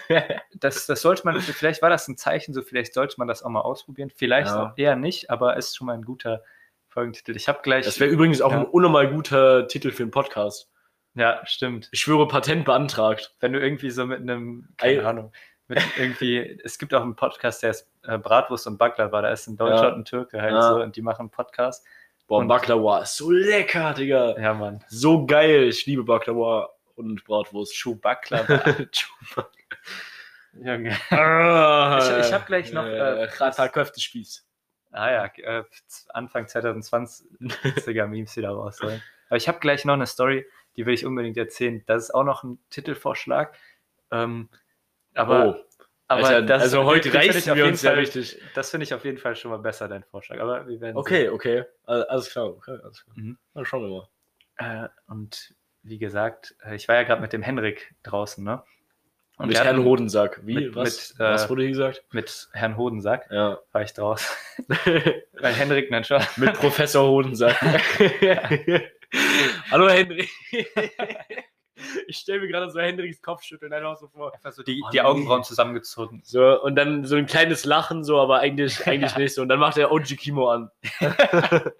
[0.54, 3.50] das, das sollte man, vielleicht war das ein Zeichen, so vielleicht sollte man das auch
[3.50, 4.10] mal ausprobieren.
[4.14, 4.68] Vielleicht Ja.
[4.70, 6.44] auch eher nicht, aber ist schon mal ein guter
[6.88, 7.34] Folgentitel.
[7.34, 7.86] Ich habe gleich.
[7.86, 8.60] Das wäre übrigens auch Ja.
[8.60, 10.70] ein unnormal guter Titel für einen Podcast.
[11.14, 11.88] ja, stimmt.
[11.90, 13.34] Ich schwöre, Patent beantragt.
[13.40, 15.04] Wenn du irgendwie so mit einem, keine Ei.
[15.04, 15.32] Ahnung,
[15.66, 19.46] mit irgendwie, es gibt auch einen Podcast, der ist äh, Bratwurst und Baklava, da ist
[19.46, 19.88] ein Deutscher Ja.
[19.92, 20.62] und ein Türke halt Ja.
[20.62, 21.84] so und die machen einen Podcast.
[22.26, 24.38] Boah, Und- Baklava ist so lecker, Digga.
[24.38, 24.84] Ja, Mann.
[24.88, 25.64] So geil.
[25.68, 27.76] Ich liebe Baklava und Bratwurst.
[27.76, 28.60] Schuh Baklava.
[30.52, 30.96] Junge.
[31.10, 34.44] Ah, Ich- ich hab gleich noch, äh, Äh, Rata Köftespieß.
[34.90, 35.64] Ah ja, äh,
[36.08, 39.02] Anfang 2020er Memes wieder rausholen.
[39.28, 41.82] Aber ich habe gleich noch eine Story, die will ich unbedingt erzählen.
[41.86, 43.54] Das ist auch noch ein Titelvorschlag.
[44.10, 44.48] Ähm,
[45.14, 45.64] aber oh,
[46.08, 48.40] aber Alter, das, also heute reißen wir uns ja Fall- richtig.
[48.54, 50.40] Das finde ich auf jeden Fall schon mal besser, dein Vorschlag.
[50.40, 51.64] Aber wir werden Okay, okay.
[51.84, 53.16] Al- Alles klar, okay, alles klar.
[53.16, 53.38] Mhm.
[53.54, 54.08] Dann schauen wir mal.
[54.58, 54.84] sehen.
[54.84, 58.62] Äh, und wie gesagt, äh, ich war ja gerade mit dem Henrik draußen, ne?
[59.36, 60.40] Und mit Herrn Hodensack.
[60.44, 60.54] Wie?
[60.54, 61.12] mit- was?
[61.12, 62.02] mit, äh, was wurde hier gesagt?
[62.10, 63.60] Mit Herrn Hodensack Ja.
[63.70, 64.26] war ich draußen.
[65.40, 66.20] Weil Henrik, nein, schon.
[66.36, 67.56] mit Professor Hodensack.
[69.70, 70.28] Hallo Henry.
[72.06, 74.34] ich stelle mir gerade so Henrys Kopfschütteln einfach so vor.
[74.34, 75.02] Einfach so die, Oh, die nee.
[75.02, 76.20] Augenbrauen zusammengezogen.
[76.24, 79.42] So, und dann so ein kleines Lachen, so, aber eigentlich, eigentlich nicht so.
[79.42, 80.70] Und dann macht er OG Kimo an.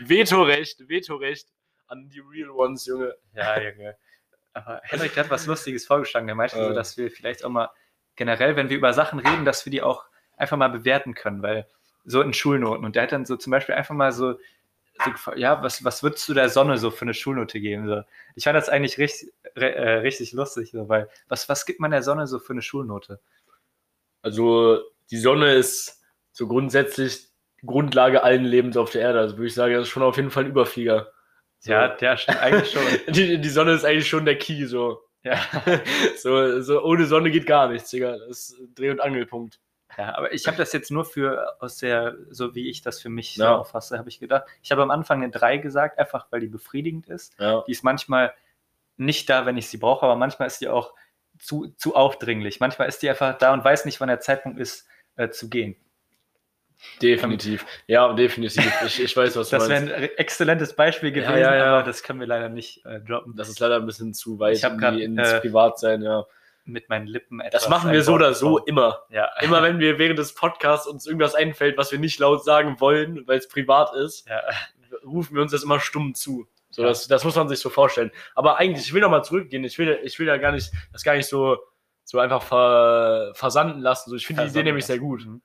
[0.00, 1.48] Vetorecht, Vetorecht
[1.88, 3.14] an die Real Ones, Junge.
[3.34, 3.96] Ja, Junge.
[4.52, 6.26] Aber Henrik hat was Lustiges vorgeschlagen.
[6.26, 6.74] Der meinte so, Äh.
[6.74, 7.70] dass wir vielleicht auch mal
[8.16, 10.04] generell, wenn wir über Sachen reden, dass wir die auch
[10.36, 11.66] einfach mal bewerten können, weil
[12.04, 12.84] so in Schulnoten.
[12.84, 14.34] Und der hat dann so zum Beispiel einfach mal so,
[15.02, 17.86] so ja, was, was würdest du der Sonne so für eine Schulnote geben?
[17.86, 18.02] So.
[18.34, 22.02] Ich fand das eigentlich richtig, äh, richtig lustig, so, weil was, was gibt man der
[22.02, 23.20] Sonne so für eine Schulnote?
[24.22, 24.80] Also,
[25.10, 26.02] die Sonne ist
[26.32, 27.28] so grundsätzlich
[27.64, 29.20] Grundlage allen Lebens auf der Erde.
[29.20, 31.12] Also würde ich sagen, das ist schon auf jeden Fall ein Überflieger.
[31.60, 31.72] So.
[31.72, 32.82] Ja, der stimmt eigentlich schon.
[33.14, 35.00] Die, die Sonne ist eigentlich schon der Key, so.
[35.22, 35.40] Ja.
[36.18, 38.18] so, so ohne Sonne geht gar nichts, Digga.
[38.18, 39.58] Das ist Dreh- und Angelpunkt.
[39.98, 43.08] Ja, aber ich habe das jetzt nur für aus der, so wie ich das für
[43.10, 43.56] mich so Ja.
[43.56, 44.44] auffasse, habe ich gedacht.
[44.62, 47.38] Ich habe am Anfang eine 3 gesagt, einfach weil die befriedigend ist.
[47.38, 47.62] Ja.
[47.66, 48.34] Die ist manchmal
[48.96, 50.94] nicht da, wenn ich sie brauche, aber manchmal ist die auch
[51.38, 52.60] zu, zu aufdringlich.
[52.60, 55.76] Manchmal ist die einfach da und weiß nicht, wann der Zeitpunkt ist, äh, zu gehen.
[57.00, 57.64] Definitiv.
[57.86, 58.72] Ja, definitiv.
[58.84, 59.94] Ich, ich weiß, was du Das wäre meinst.
[59.94, 61.64] ein re- exzellentes Beispiel Ja, gewesen, ja, ja.
[61.78, 63.34] aber das können wir leider nicht äh, droppen.
[63.36, 66.26] Das ist leider ein bisschen zu weit Ich in grad, ins äh, Privatsein, ja.
[66.66, 67.62] Mit meinen Lippen etwas.
[67.62, 69.02] Das machen wir so oder so immer.
[69.10, 69.28] Ja.
[69.42, 73.26] Immer wenn wir während des Podcasts uns irgendwas einfällt, was wir nicht laut sagen wollen,
[73.26, 74.40] weil es privat ist, ja.
[75.04, 76.46] rufen wir uns das immer stumm zu.
[76.70, 76.88] So, Ja.
[76.88, 78.10] das, das muss man sich so vorstellen.
[78.34, 79.62] Aber eigentlich, ich will noch mal zurückgehen.
[79.64, 81.58] Ich will, ich will ja gar nicht, das gar nicht so,
[82.02, 84.10] so einfach ver, versanden lassen.
[84.10, 85.24] So, ich finde die Idee nämlich sehr gut.
[85.26, 85.42] Mhm.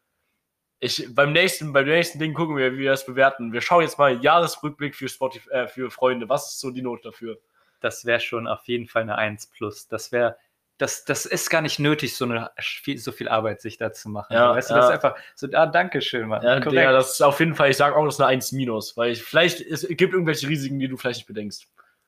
[0.80, 3.52] Ich, beim nächsten, beim nächsten Ding gucken wir, wie wir das bewerten.
[3.52, 6.30] Wir schauen jetzt mal Jahresrückblick für Spotify, äh, für Freunde.
[6.30, 7.38] Was ist so die Note dafür?
[7.82, 9.88] Das wäre schon auf jeden Fall eine 1 plus.
[9.88, 10.38] Das wäre,
[10.80, 14.10] das, das ist gar nicht nötig, so, eine, viel, so viel Arbeit sich da zu
[14.10, 14.34] machen.
[14.34, 14.80] Ja, weißt du, ja.
[14.80, 16.42] das ist einfach so, ah, danke schön, Mann.
[16.42, 16.72] Ja, Korrekt.
[16.72, 19.12] Digga, das ist auf jeden Fall, ich sage auch, das ist eine 1 minus, weil
[19.12, 21.68] ich, vielleicht, es gibt irgendwelche Risiken, die du vielleicht nicht bedenkst.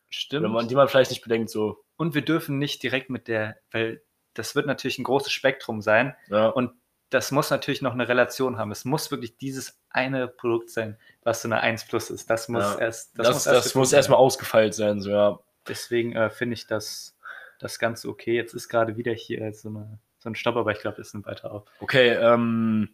[0.09, 0.43] Stimmt.
[0.43, 1.83] Wenn man, die man vielleicht nicht bedenkt, so.
[1.97, 4.01] Und wir dürfen nicht direkt mit der, weil
[4.33, 6.47] das wird natürlich ein großes Spektrum sein Ja.
[6.47, 6.71] und
[7.09, 8.71] das muss natürlich noch eine Relation haben.
[8.71, 12.29] Es muss wirklich dieses eine Produkt sein, was so eine 1 plus ist.
[12.29, 12.79] Das muss Ja.
[12.79, 14.25] erst, Das, das, erst muss, erstmal werden.
[14.25, 15.39] ausgefeilt sein, so, ja.
[15.67, 17.17] Deswegen äh, finde ich das,
[17.61, 18.33] das Ganze okay.
[18.33, 21.25] Jetzt ist gerade wieder hier so, eine, so ein Stopp, aber ich glaube, es nimmt
[21.25, 21.63] weiter auf.
[21.79, 22.89] Okay, ähm,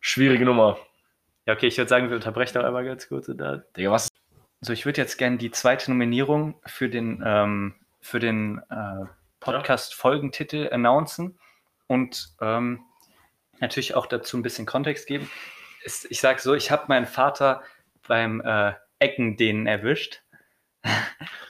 [0.00, 0.78] schwierige Nummer.
[1.46, 3.26] Ja, okay, ich würde sagen, wir unterbrechen doch einmal ganz kurz.
[3.26, 3.62] Dann.
[3.76, 4.08] Digga, was?
[4.60, 9.06] So, ich würde jetzt gerne die zweite Nominierung für den, ähm, für den äh,
[9.40, 11.38] Podcast-Folgentitel announcen
[11.88, 12.80] und ähm,
[13.58, 15.28] natürlich auch dazu ein bisschen Kontext geben.
[15.84, 17.62] Es, ich sage so, ich habe meinen Vater
[18.06, 20.22] beim äh, Eckendehnen erwischt.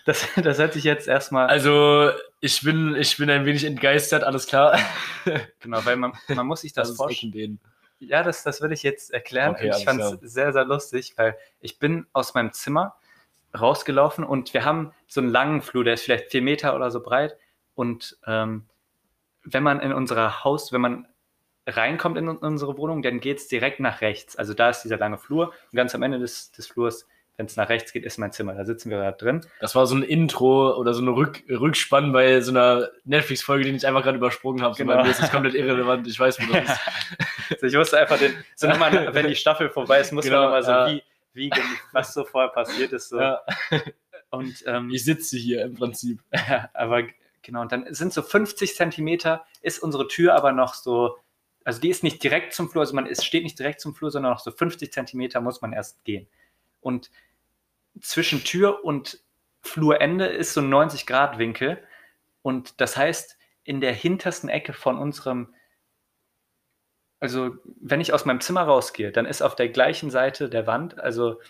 [0.05, 2.11] Das, das hört sich jetzt erstmal, Also,
[2.45, 4.77] ich bin, ich bin ein wenig entgeistert, alles klar.
[5.61, 7.61] genau, weil man, man muss sich das, ist vorstellen.
[8.01, 9.53] Ja, das, das will ich jetzt erklären.
[9.53, 12.97] Okay, ich fand es sehr, sehr lustig, weil ich bin aus meinem Zimmer
[13.59, 17.01] rausgelaufen und wir haben so einen langen Flur, der ist vielleicht vier Meter oder so
[17.01, 17.37] breit.
[17.77, 18.67] Und ähm,
[19.45, 21.07] wenn man in unser Haus, wenn man
[21.65, 24.35] reinkommt in unsere Wohnung, dann geht es direkt nach rechts.
[24.35, 27.07] Also da ist dieser lange Flur und ganz am Ende des, des Flurs,
[27.43, 28.55] wenn es nach rechts geht, ist mein Zimmer.
[28.55, 29.45] Da sitzen wir gerade drin.
[29.59, 33.75] Das war so ein Intro oder so eine Rück Rückspann bei so einer Netflix-Folge, die
[33.75, 34.75] ich einfach gerade übersprungen habe.
[34.75, 34.95] So, Genau.
[34.95, 36.07] bei mir ist das komplett irrelevant.
[36.07, 36.81] Ich weiß, wo das ist.
[37.51, 40.45] Also ich wusste einfach, den, so nochmal, wenn die Staffel vorbei ist, muss Genau, man
[40.45, 41.03] nochmal so, ja.
[41.35, 41.51] wie, wie,
[41.93, 43.09] was so vorher passiert ist.
[43.11, 43.21] So.
[43.21, 43.43] Ja.
[44.31, 46.21] Und ähm, Ich sitze hier im Prinzip.
[46.33, 47.03] Ja, aber
[47.43, 51.19] genau, und dann sind so 50 Zentimeter, ist unsere Tür aber noch so,
[51.65, 54.11] also die ist nicht direkt zum Flur, also man ist, steht nicht direkt zum Flur,
[54.11, 56.29] sondern noch so 50 Zentimeter muss man erst gehen.
[56.81, 57.11] Und
[58.01, 59.21] zwischen Tür und
[59.63, 61.83] Flurende ist so ein 90-Grad-Winkel.
[62.43, 65.55] Und das heißt, in der hintersten Ecke von unserem,
[67.21, 70.99] also wenn ich aus meinem Zimmer rausgehe, dann ist auf der gleichen Seite der Wand,
[70.99, 71.41] also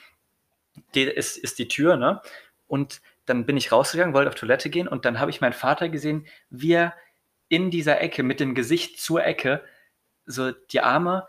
[0.95, 2.21] die ist, ist die Tür, ne?
[2.67, 5.89] Und dann bin ich rausgegangen, wollte auf Toilette gehen und dann habe ich meinen Vater
[5.89, 6.95] gesehen, wie er
[7.49, 9.65] in dieser Ecke mit dem Gesicht zur Ecke
[10.27, 11.29] so die Arme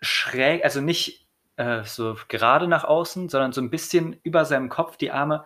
[0.00, 1.26] schräg, also nicht
[1.60, 5.44] äh, so gerade nach außen, sondern so ein bisschen über seinem Kopf die Arme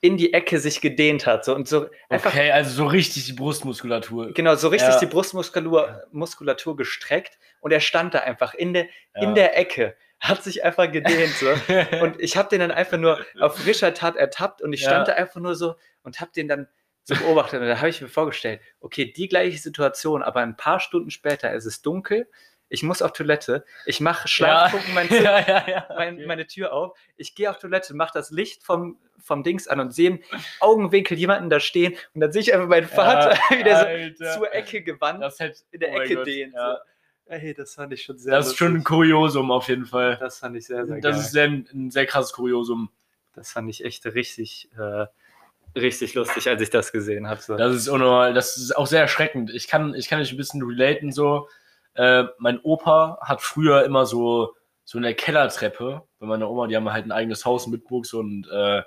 [0.00, 1.44] in die Ecke sich gedehnt hat.
[1.44, 4.32] So, und so einfach Okay, also so richtig die Brustmuskulatur.
[4.32, 5.00] Genau, so richtig Ja.
[5.00, 8.84] die Brustmuskulatur Muskulatur gestreckt und er stand da einfach in der,
[9.16, 9.22] Ja.
[9.22, 11.32] in der Ecke, hat sich einfach gedehnt.
[11.34, 11.46] So.
[12.02, 14.88] Und ich habe den dann einfach nur auf frischer Tat ertappt und ich Ja.
[14.88, 16.66] stand da einfach nur so und habe den dann
[17.04, 17.60] so beobachtet.
[17.60, 21.52] Und da habe ich mir vorgestellt, okay, die gleiche Situation, aber ein paar Stunden später
[21.52, 22.28] ist es dunkel,
[22.68, 25.86] ich muss auf Toilette, ich mache Schlaftrunken mein Zimmer, ja, ja, ja.
[25.96, 26.26] mein, okay.
[26.26, 26.98] meine Tür auf.
[27.16, 30.20] Ich gehe auf Toilette, mache das Licht vom, vom Dings an und sehe im
[30.60, 34.32] Augenwinkel jemanden da stehen und dann sehe ich einfach meinen Vater wieder Alter.
[34.34, 36.54] so zur Ecke gewandt Das hätte, in der oh mein Ecke dehnt.
[36.54, 36.72] Ja.
[36.74, 36.78] So.
[37.30, 38.88] Ey, das fand ich schon sehr Das ist schon ein lustig.
[38.88, 40.16] Kuriosum auf jeden Fall.
[40.18, 41.20] Das fand ich sehr, sehr Das geil.
[41.20, 42.90] ist sehr, ein sehr krasses Kuriosum.
[43.34, 45.06] Das fand ich echt richtig, äh,
[45.78, 47.40] richtig lustig, als ich das gesehen habe.
[47.40, 47.56] So.
[47.56, 49.50] Das ist unnormal, das ist auch sehr erschreckend.
[49.50, 51.48] Ich kann, ich kann dich ein bisschen relaten so.
[51.98, 56.76] Äh, mein Opa hat früher immer so, so in der Kellertreppe, bei meiner Oma, die
[56.76, 58.82] haben halt ein eigenes Haus in Bitburg und äh,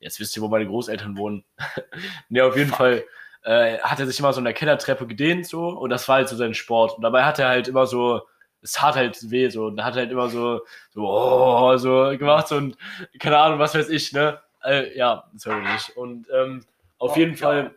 [0.00, 1.44] jetzt wisst ihr, wo meine Großeltern wohnen.
[2.30, 3.04] ne, auf jeden Fall
[3.44, 6.28] äh, hat er sich immer so in der Kellertreppe gedehnt so und das war halt
[6.30, 6.96] so sein Sport.
[6.96, 8.22] Und dabei hat er halt immer so,
[8.62, 12.56] es tat halt weh so und hat halt immer so, so, oh, so gemacht so
[12.56, 12.78] und
[13.18, 14.40] keine Ahnung, was weiß ich, ne?
[14.62, 15.94] Äh, ja, sorry nicht.
[15.98, 16.64] Und ähm,
[16.98, 17.36] auf Oh, jeden ja.
[17.36, 17.74] Fall,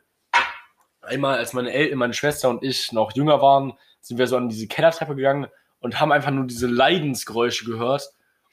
[1.02, 3.74] einmal als meine Eltern, meine Schwester und ich noch jünger waren,
[4.08, 5.48] sind wir so an diese Kellertreppe gegangen
[5.80, 8.10] und haben einfach nur diese Leidensgeräusche gehört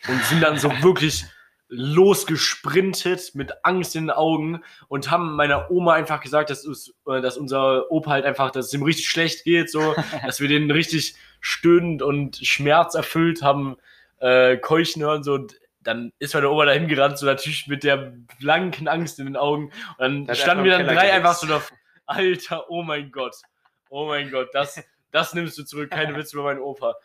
[0.09, 1.25] und sind dann so wirklich
[1.69, 7.21] losgesprintet mit Angst in den Augen und haben meiner Oma einfach gesagt, dass, es, äh,
[7.21, 10.71] dass unser Opa halt einfach, dass es ihm richtig schlecht geht, so, dass wir den
[10.71, 13.77] richtig stöhnend und schmerzerfüllt haben
[14.21, 18.15] äh, keuchen hören, so, und dann ist meine Oma dahin gerannt, so natürlich mit der
[18.41, 19.67] blanken Angst in den Augen.
[19.67, 21.61] Und dann Da hat er standen wir dann drei einfach so da,
[22.07, 23.37] Alter, oh mein Gott,
[23.91, 24.83] oh mein Gott, das,
[25.15, 26.97] das nimmst du zurück, keine Witze über meinen Opa.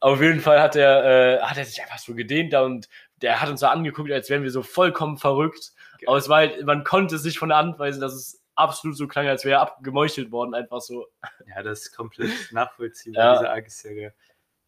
[0.00, 2.88] Auf jeden Fall hat er, äh, hat er sich einfach so gedehnt da und
[3.20, 5.72] der hat uns so angeguckt, als wären wir so vollkommen verrückt.
[6.06, 8.96] Aber es war halt, man konnte es nicht von der Hand weisen, dass es absolut
[8.96, 11.06] so klang, als wäre er abgemeuchelt worden, einfach so.
[11.46, 13.38] Ja, das ist komplett nachvollziehbar, Ja.
[13.38, 14.12] diese Angstjäger.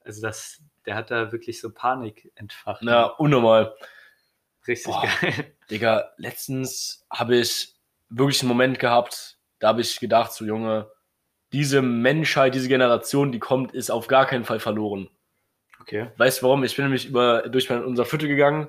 [0.05, 2.83] Also das, der hat da wirklich so Panik entfacht.
[2.83, 3.75] Na, unnormal.
[4.67, 5.07] Richtig Boah.
[5.21, 5.55] geil.
[5.71, 7.75] Digga, letztens habe ich
[8.09, 10.91] wirklich einen Moment gehabt, da habe ich gedacht, so Junge,
[11.53, 15.09] diese Menschheit, diese Generation, die kommt, ist auf gar keinen Fall verloren.
[15.81, 16.11] Okay.
[16.17, 16.63] Weißt du warum?
[16.63, 18.69] Ich bin nämlich über, durch mein, unser Viertel gegangen,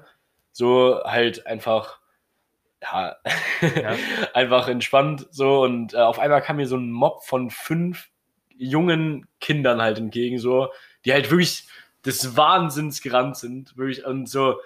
[0.52, 2.00] so halt einfach,
[2.82, 3.15] ja,
[3.62, 3.96] Ja.
[4.34, 8.10] einfach entspannt, so und äh, auf einmal kam mir so ein Mob von fünf
[8.50, 10.70] jungen Kindern halt entgegen, so,
[11.06, 11.67] die halt wirklich
[12.06, 14.60] des Wahnsinns gerannt sind, wirklich und so,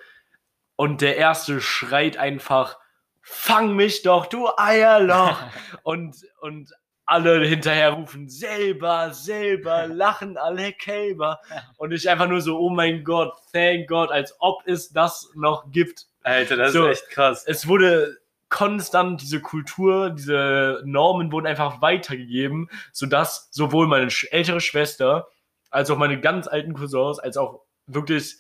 [0.78, 2.78] und der erste schreit einfach,
[3.22, 5.42] fang mich doch, du Eierloch!
[5.84, 6.72] und, und
[7.06, 11.40] alle hinterher rufen, selber, selber, lachen alle Kälber.
[11.78, 15.72] Und ich einfach nur so, oh mein Gott, thank God, als ob es das noch
[15.72, 16.08] gibt.
[16.24, 16.88] Alter, das So.
[16.88, 17.44] ist echt krass.
[17.46, 18.18] Es wurde
[18.50, 25.28] konstant diese Kultur, diese Normen wurden einfach weitergegeben, sodass sowohl meine ältere Schwester
[25.70, 28.38] als auch meine ganz alten Cousins, als auch wirklich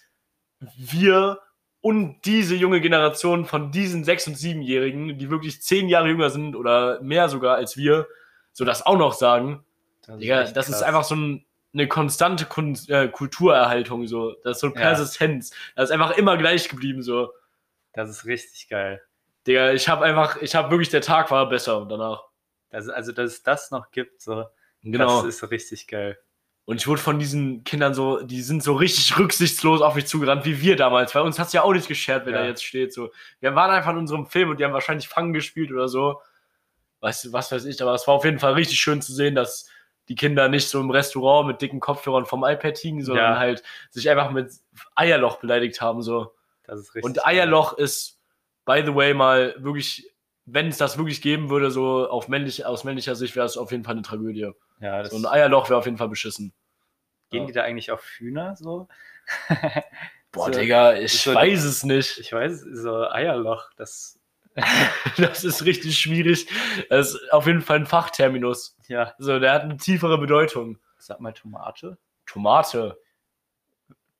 [0.78, 1.40] wir
[1.82, 6.56] und diese junge Generation von diesen sechs- und siebenjährigen, die wirklich zehn Jahre jünger sind
[6.56, 8.08] oder mehr sogar als wir,
[8.56, 9.64] so das auch noch sagen.
[10.08, 14.34] Das Digga, echt das ist einfach so ein, eine konstante Kun äh, Kulturerhaltung, so.
[14.44, 14.82] Das ist so eine Ja.
[14.82, 15.52] Persistenz.
[15.76, 17.32] Das ist einfach immer gleich geblieben, so.
[17.94, 19.02] Das ist richtig geil.
[19.46, 22.24] Digga, ich habe einfach, ich habe wirklich, der Tag war besser danach.
[22.70, 24.46] Das, also, dass es das noch gibt, so,
[24.84, 25.22] Genau.
[25.24, 26.18] das ist richtig geil.
[26.66, 30.46] Und ich wurde von diesen Kindern so, die sind so richtig rücksichtslos auf mich zugerannt,
[30.46, 31.14] wie wir damals.
[31.14, 32.40] Bei uns hat es ja auch nicht geschert, wer Ja.
[32.42, 32.94] da jetzt steht.
[32.94, 33.12] So.
[33.40, 36.22] Wir waren einfach in unserem Film und die haben wahrscheinlich Fangen gespielt oder so.
[37.02, 39.70] Du, was weiß ich, aber es war auf jeden Fall richtig schön zu sehen, dass
[40.08, 43.40] die Kinder nicht so im Restaurant mit dicken Kopfhörern vom iPad hingen, sondern Ja.
[43.40, 44.52] halt sich einfach mit
[44.96, 46.02] Eierloch beleidigt haben.
[46.02, 46.34] So.
[46.64, 47.26] Das ist richtig Und geil.
[47.26, 48.20] Eierloch ist,
[48.66, 50.12] by the way, mal wirklich,
[50.46, 53.72] wenn es das wirklich geben würde, so auf männlich, aus männlicher Sicht wäre es auf
[53.72, 54.52] jeden Fall eine Tragödie.
[54.80, 56.54] Ja, das, So ein Eierloch wäre auf jeden Fall beschissen.
[57.32, 57.48] gehen Ja.
[57.48, 58.88] die da eigentlich auf Hühner so?
[60.32, 62.20] Boah, So- Digga, ich so- weiß es nicht.
[62.20, 64.20] Ich weiß, so Eierloch, das,
[65.18, 66.48] Das ist richtig schwierig.
[66.90, 68.78] Das ist auf jeden Fall ein Fachterminus.
[68.88, 70.78] ja, So, der hat eine tiefere Bedeutung.
[70.98, 71.98] sag mal Tomate.
[72.26, 72.98] Tomate.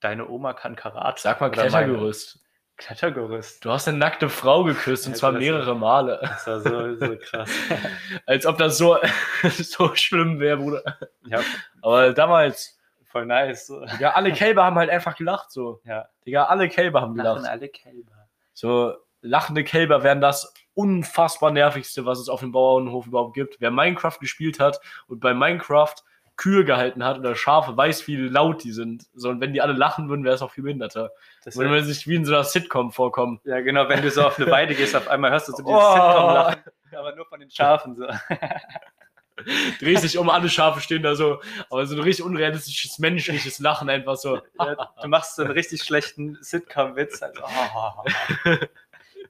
[0.00, 1.20] Deine Oma kann Karate.
[1.22, 1.50] Sag mal.
[1.50, 2.40] Klettergerüst.
[2.76, 3.64] Klettergerüst.
[3.64, 6.18] Du hast eine nackte Frau geküsst und Alter, zwar mehrere Male.
[6.20, 7.50] Das war so, so krass.
[8.26, 8.98] Als ob das so,
[9.48, 10.82] so schlimm wäre, Bruder.
[11.24, 11.40] ja,
[11.80, 13.66] Aber damals, voll nice.
[13.66, 13.82] So.
[13.86, 15.50] Digga, alle Kälber haben halt einfach gelacht.
[15.50, 15.80] So.
[15.84, 17.50] Ja, Digga, alle Kälber haben lachen gelacht.
[17.50, 18.12] alle Kälber.
[18.52, 18.94] So,
[19.26, 23.56] lachende Kälber wären das unfassbar nervigste, was es auf dem Bauernhof überhaupt gibt.
[23.60, 25.94] Wer Minecraft gespielt hat und bei Minecraft
[26.36, 29.06] Kühe gehalten hat oder Schafe, weiß, wie laut die sind.
[29.14, 31.10] So, und wenn die alle lachen würden, wäre es auch viel behinderter.
[31.44, 33.40] Das Würde man sich wie in so einer Sitcom vorkommen.
[33.44, 35.74] ja, genau, wenn du so auf eine Weide gehst, auf einmal hörst du so dieses
[35.74, 35.92] Oh.
[35.94, 36.62] Sitcom-Lachen,
[36.94, 37.96] aber nur von den Schafen.
[37.96, 38.06] So.
[39.80, 43.88] Drehst dich um, alle Schafe stehen da so, aber so ein richtig unrealistisches, menschliches Lachen
[43.90, 44.40] einfach so.
[44.58, 47.22] Ja, du machst so einen richtig schlechten Sitcom-Witz.
[47.22, 48.04] Also, oh.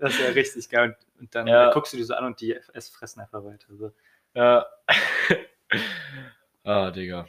[0.00, 0.96] Das ist ja richtig geil.
[1.14, 1.70] Und, und dann Ja.
[1.72, 3.66] guckst du die so an und die es fressen einfach weiter.
[3.76, 3.92] So.
[4.34, 4.66] Ja.
[6.64, 7.26] ah, Digga.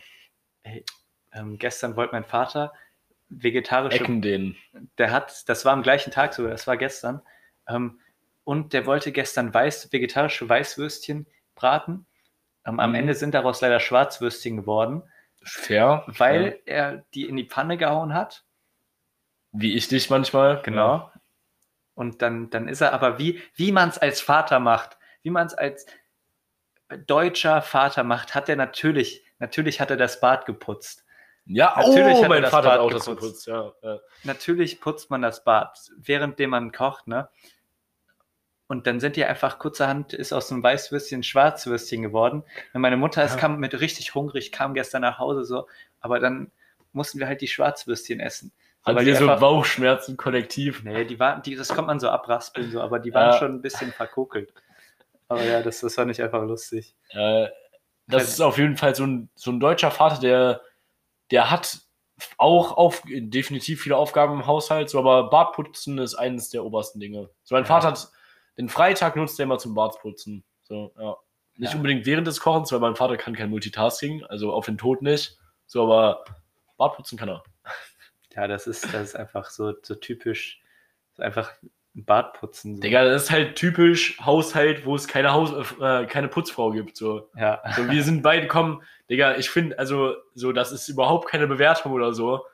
[1.31, 2.73] Ähm, gestern wollte mein Vater
[3.29, 4.55] vegetarische Ecken den.
[4.97, 7.21] der hat, das war am gleichen Tag sogar, das war gestern,
[7.67, 7.99] ähm,
[8.45, 12.05] und der wollte gestern weiß, vegetarische Weißwürstchen braten.
[12.65, 12.95] Ähm, am Mhm.
[12.95, 15.03] Ende sind daraus leider Schwarzwürstchen geworden,
[15.43, 16.03] Fair.
[16.07, 16.73] weil Ja.
[16.73, 18.45] er die in die Pfanne gehauen hat.
[19.51, 20.61] Wie ich dich manchmal.
[20.63, 21.11] Genau.
[21.97, 25.47] Und dann, dann ist er aber, wie, wie man es als Vater macht, wie man
[25.47, 25.87] es als
[27.07, 31.05] deutscher Vater macht, hat er natürlich, natürlich hat er das Bad geputzt.
[31.45, 33.45] Ja, Natürlich oh, hat mein das Vater hat Bad auch das geputzt.
[33.45, 33.47] geputzt.
[33.47, 33.99] Ja, ja.
[34.23, 37.29] Natürlich putzt man das Bad, währenddem man kocht, ne?
[38.67, 42.43] Und dann sind die einfach kurzerhand, ist aus dem Weißwürstchen Schwarzwürstchen geworden.
[42.73, 43.39] Und meine Mutter ist, Ja.
[43.39, 45.67] kam mit richtig hungrig, kam gestern nach Hause so,
[45.99, 46.51] aber dann
[46.91, 48.51] mussten wir halt die Schwarzwürstchen essen.
[48.87, 50.81] So, Hat weil ihr die so Bauchschmerzen kollektiv?
[50.85, 53.37] Nee, die waren, die, das kommt man so abraspeln, so, aber die waren Ja.
[53.37, 54.53] schon ein bisschen verkokelt.
[55.27, 56.95] Aber ja, das, das fand ich einfach lustig.
[57.09, 57.47] Äh,
[58.07, 60.61] das ist auf jeden Fall so ein, so ein deutscher Vater, der,
[61.31, 61.79] der hat
[62.37, 67.29] auch auf, definitiv viele Aufgaben im Haushalt, so, aber Bartputzen ist eines der obersten Dinge.
[67.43, 67.67] So, mein Ja.
[67.67, 68.07] Vater hat
[68.57, 70.45] den Freitag nutzt er immer zum Bartputzen.
[70.63, 71.17] So, ja.
[71.57, 71.75] Nicht Ja.
[71.77, 75.37] unbedingt während des Kochens, weil mein Vater kann kein Multitasking, also auf den Tod nicht.
[75.65, 76.23] So, aber
[76.77, 77.43] Bartputzen kann er.
[78.37, 80.61] Ja, das ist, das ist einfach so, so typisch,
[81.17, 81.51] einfach
[81.95, 82.75] ein Bad putzen.
[82.75, 82.81] So.
[82.81, 86.95] Digga, das ist halt typisch Haushalt, wo es keine, Haus, äh, keine Putzfrau gibt.
[86.95, 87.31] So.
[87.35, 91.47] Ja, So, wir sind beide kommen, Digga, ich finde, also, so, das ist überhaupt keine
[91.47, 92.45] Bewertung oder so.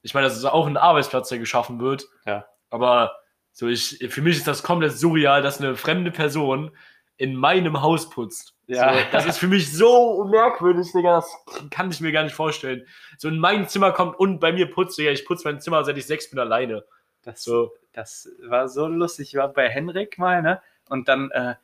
[0.00, 2.08] Ich meine, das ist auch ein Arbeitsplatz, der geschaffen wird.
[2.24, 2.46] Ja.
[2.70, 3.16] Aber
[3.52, 6.70] so, ich, für mich ist das komplett surreal, dass eine fremde Person
[7.16, 8.54] in meinem Haus putzt.
[8.66, 8.92] Ja.
[8.92, 12.86] So, das ist für mich so merkwürdig, Digga, das kann ich mir gar nicht vorstellen.
[13.16, 15.96] So in mein Zimmer kommt und bei mir putzt, Digga, ich putze mein Zimmer, seit
[15.96, 16.84] ich sechs bin, alleine.
[17.22, 19.28] das, So, das war so lustig.
[19.28, 20.60] Ich war bei Henrik mal, ne?
[20.88, 21.54] Und dann äh,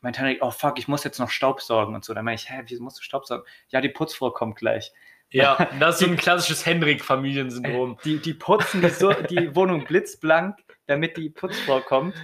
[0.00, 2.14] meint Henrik, oh fuck, ich muss jetzt noch Staubsaugen und so.
[2.14, 3.44] Dann meine ich, hä, wieso musst du Staubsaugen?
[3.68, 4.92] Ja, die Putzfrau kommt gleich.
[5.30, 7.98] ja, das ist so ein klassisches Henrik-Familiensyndrom.
[8.04, 12.14] Die, die putzen die, so, die Wohnung blitzblank, damit die Putzfrau kommt.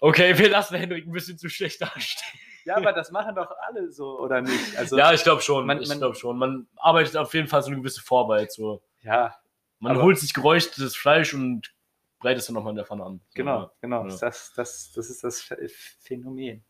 [0.00, 2.40] Okay, wir lassen Henrik ein bisschen zu schlecht dastehen.
[2.64, 4.76] Ja, aber das machen doch alle so, oder nicht?
[4.76, 5.66] Also, ja, ich glaube schon.
[5.66, 6.36] man- ich glaube schon.
[6.38, 8.52] Man arbeitet auf jeden Fall so eine gewisse Vorarbeit.
[8.52, 8.82] So.
[9.02, 9.34] ja
[9.80, 11.72] Man holt sich geräuchertes Fleisch und
[12.18, 13.20] breitet es dann nochmal in der Pfanne an.
[13.28, 14.06] So, genau, genau.
[14.06, 14.16] Ja.
[14.18, 16.62] Das, das, das ist das Ph- Phänomen.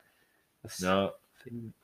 [0.63, 1.15] Das Ja.
[1.43, 1.75] Phänomen.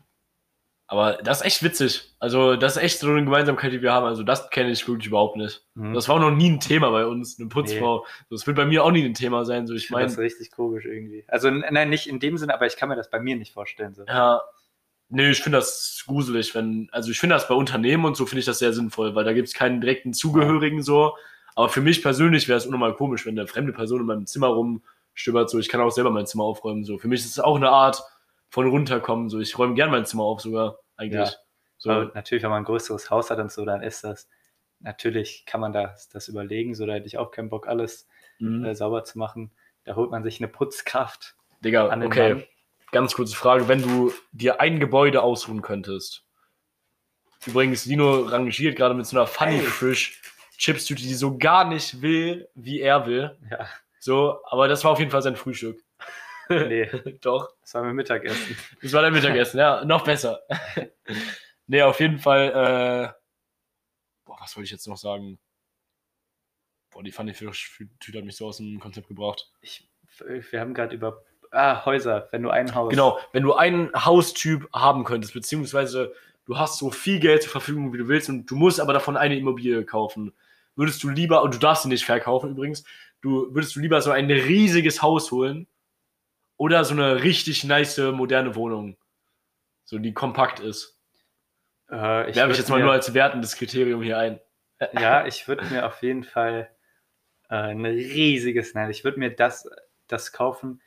[0.87, 2.15] Aber das ist echt witzig.
[2.19, 4.07] Also, das ist echt so eine Gemeinsamkeit, die wir haben.
[4.07, 5.65] Also, das kenne ich wirklich überhaupt nicht.
[5.75, 5.95] Mhm.
[5.95, 8.07] Das war auch noch nie ein Thema bei uns, eine Putzfrau.
[8.29, 9.67] Das wird bei mir auch nie ein Thema sein.
[9.67, 11.25] So, ich Ich finde das meine, richtig komisch irgendwie.
[11.29, 13.95] Also, nein, nicht in dem Sinne, aber ich kann mir das bei mir nicht vorstellen.
[13.95, 14.05] So.
[14.07, 14.43] ja.
[15.11, 18.41] Nee, ich finde das gruselig, wenn, also ich finde das bei Unternehmen und so finde
[18.41, 21.15] ich das sehr sinnvoll, weil da gibt es keinen direkten Zugehörigen so.
[21.55, 24.49] Aber für mich persönlich wäre es unnormal komisch, wenn eine fremde Person in meinem Zimmer
[24.49, 25.51] rumstöbert.
[25.51, 26.85] So, ich kann auch selber mein Zimmer aufräumen.
[26.85, 28.03] So, für mich ist es auch eine Art
[28.55, 29.29] von runterkommen.
[29.29, 31.29] So, ich räume gern mein Zimmer auf sogar eigentlich.
[31.29, 31.37] Ja.
[31.77, 34.29] So, Aber natürlich, wenn man ein größeres Haus hat und so, dann ist das,
[34.79, 36.77] natürlich kann man das, das überlegen.
[36.77, 38.07] So, da hätte ich auch keinen Bock, alles
[38.39, 38.65] mhm.
[38.65, 39.51] äh, sauber zu machen.
[39.83, 42.35] Da holt man sich eine Putzkraft Digga, okay.
[42.35, 42.45] Mann.
[42.93, 46.25] Ganz kurze Frage, wenn du dir ein Gebäude ausruhen könntest.
[47.45, 49.63] Übrigens, Lino rangiert gerade mit so einer Funny Ey.
[49.63, 50.23] Fish
[50.57, 53.37] Chipstüte, die so gar nicht will, wie er will.
[53.51, 53.67] Ja,
[53.99, 55.84] So, aber das war auf jeden Fall sein Frühstück.
[56.49, 56.87] Nee,
[57.21, 58.57] Doch, das war mein Mittagessen.
[58.83, 60.41] das war dein Mittagessen, ja, noch besser.
[61.67, 63.13] nee, auf jeden Fall, äh,
[64.25, 65.39] boah, was wollte ich jetzt noch sagen?
[66.91, 69.51] Boah, die Funny Fish Tüte hat mich so aus dem Konzept gebracht.
[69.61, 69.89] Ich,
[70.51, 72.91] wir haben gerade über ah, Häuser, wenn du ein Haus.
[72.91, 77.93] Genau, wenn du einen Haustyp haben könntest, beziehungsweise du hast so viel Geld zur Verfügung,
[77.93, 80.33] wie du willst, und du musst aber davon eine Immobilie kaufen,
[80.77, 82.85] würdest du lieber, und du darfst sie nicht verkaufen übrigens,
[83.21, 85.67] du würdest du lieber so ein riesiges Haus holen
[86.57, 88.97] oder so eine richtig nice, moderne Wohnung,
[89.85, 91.01] so die kompakt ist.
[91.91, 94.41] Äh, ich Werfe ich jetzt mal nur als wertendes Kriterium hier ein.
[94.93, 96.71] Ja, ich würde mir auf jeden Fall
[97.49, 99.69] äh, ein riesiges, nein, ich würde mir das,
[100.09, 100.81] das kaufen,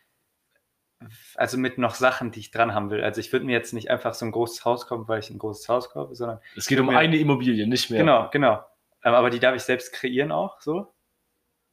[1.36, 3.04] also mit noch Sachen, die ich dran haben will.
[3.04, 5.38] Also ich würde mir jetzt nicht einfach so ein großes Haus kaufen, weil ich ein
[5.38, 8.00] großes Haus kaufe, sondern Es geht um mir- eine Immobilie, nicht mehr.
[8.00, 8.66] genau, genau.
[9.04, 10.92] Ähm, Aber die darf ich selbst kreieren auch, so.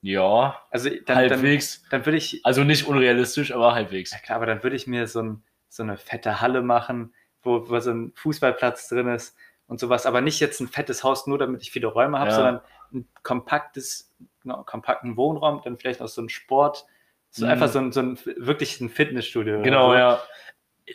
[0.07, 1.83] Ja, Also dann, dann, halbwegs.
[1.89, 4.13] dann würde ich, Also nicht unrealistisch, aber halbwegs.
[4.13, 7.71] ja klar, aber dann würde ich mir so, ein, so eine fette Halle machen, wo,
[7.71, 9.35] wo so ein Fußballplatz drin ist
[9.67, 10.05] und sowas.
[10.05, 12.37] Aber nicht jetzt ein fettes Haus, nur damit ich viele Räume habe, Ja.
[12.37, 12.61] sondern
[12.93, 16.85] ein kompaktes, genau, kompakten Wohnraum, dann vielleicht auch so ein Sport,
[17.31, 17.53] so Mhm.
[17.53, 19.63] einfach so ein, so ein wirklich ein Fitnessstudio.
[19.63, 19.97] Genau, so.
[19.97, 20.21] ja.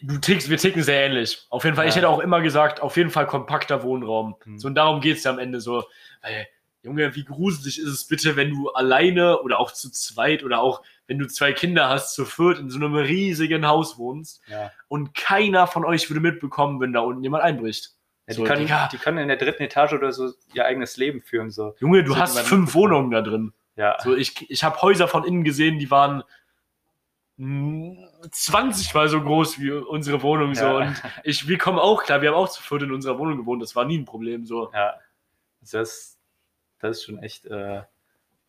[0.03, 1.47] Du tickst, wir ticken sehr ähnlich.
[1.49, 2.01] Auf jeden Fall, ich Ja.
[2.01, 4.35] hätte auch immer gesagt, auf jeden Fall kompakter Wohnraum.
[4.45, 4.59] Mhm.
[4.59, 5.83] So, und darum geht es ja am Ende so.
[6.21, 6.47] Weil,
[6.81, 10.81] Junge, wie gruselig ist es bitte, wenn du alleine oder auch zu zweit oder auch
[11.07, 14.71] wenn du zwei Kinder hast, zu viert in so einem riesigen Haus wohnst Ja.
[14.87, 17.91] und keiner von euch würde mitbekommen, wenn da unten jemand einbricht.
[18.27, 21.21] Ja, die, So, können, die können in der dritten Etage oder so ihr eigenes Leben
[21.21, 21.49] führen.
[21.49, 21.75] So.
[21.79, 22.73] Junge, du hast fünf.
[22.75, 23.53] Wohnungen da drin.
[23.75, 23.97] Ja.
[24.01, 26.23] So, ich ich habe Häuser von innen gesehen, die waren
[27.37, 27.97] mm,
[28.31, 30.53] 20 mal so groß wie unsere Wohnung.
[30.55, 30.77] So.
[30.77, 33.61] Und ich, wir kommen auch klar, wir haben auch zu viert in unserer Wohnung gewohnt,
[33.61, 34.45] das war nie ein Problem.
[34.45, 34.71] So.
[34.73, 34.93] ja.
[35.71, 36.18] Das,
[36.79, 37.83] das ist schon echt, äh,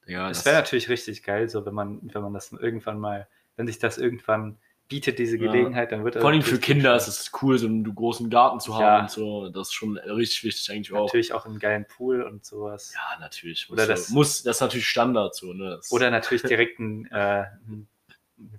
[0.06, 3.66] Ja, Das wäre natürlich richtig geil, so wenn man, wenn man das irgendwann mal, wenn
[3.66, 4.58] sich das irgendwann
[4.88, 5.50] bietet, diese Ja.
[5.52, 8.58] Gelegenheit, dann wird das Vor allem für Kinder ist es cool, so einen großen Garten
[8.58, 9.00] zu haben Ja.
[9.02, 9.48] und so.
[9.50, 11.04] Das ist schon richtig wichtig eigentlich auch.
[11.06, 12.92] Natürlich auch einen geilen Pool und sowas.
[12.94, 13.70] Ja, natürlich.
[13.70, 15.76] Oder das- muss, das ist natürlich Standard so, ne?
[15.76, 17.44] Das, Oder natürlich direkt ein, äh,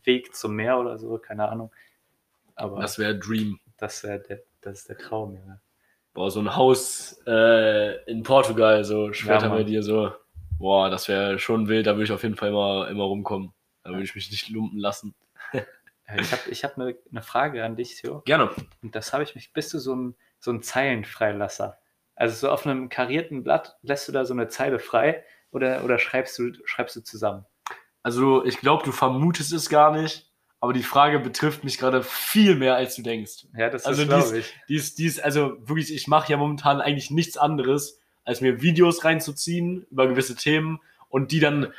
[0.04, 1.72] Weg zum Meer oder so, keine Ahnung.
[2.56, 3.60] Aber das wäre Dream.
[3.78, 5.60] das, wär der, das ist der Traum, ja.
[6.14, 10.12] Boah, so ein Haus äh, in Portugal, so später Ja, bei dir, so.
[10.60, 13.54] Boah, das wäre schon wild, da würde ich auf jeden Fall immer, immer rumkommen.
[13.84, 15.16] Da würde ich mich nicht lumpen lassen.
[15.54, 15.64] Äh,
[16.20, 18.22] Ich habe ich hab eine, eine Frage an dich, Theo.
[18.26, 18.50] Gerne.
[18.84, 19.54] Und das habe ich mich.
[19.54, 21.78] Bist du so ein, so ein Zeilenfreilasser?
[22.16, 25.98] Also so auf einem karierten Blatt lässt du da so eine Zeile frei oder, oder
[25.98, 27.46] schreibst, du, schreibst du zusammen?
[28.04, 30.31] Also, ich glaube, du vermutest es gar nicht,
[30.62, 33.48] aber die Frage betrifft mich gerade viel mehr, als du denkst.
[33.58, 34.54] Ja, das Also ist, glaube ich.
[34.70, 38.62] Die ist, die ist, also wirklich, ich mache ja momentan eigentlich nichts anderes, als mir
[38.62, 41.74] Videos reinzuziehen über gewisse Themen und die dann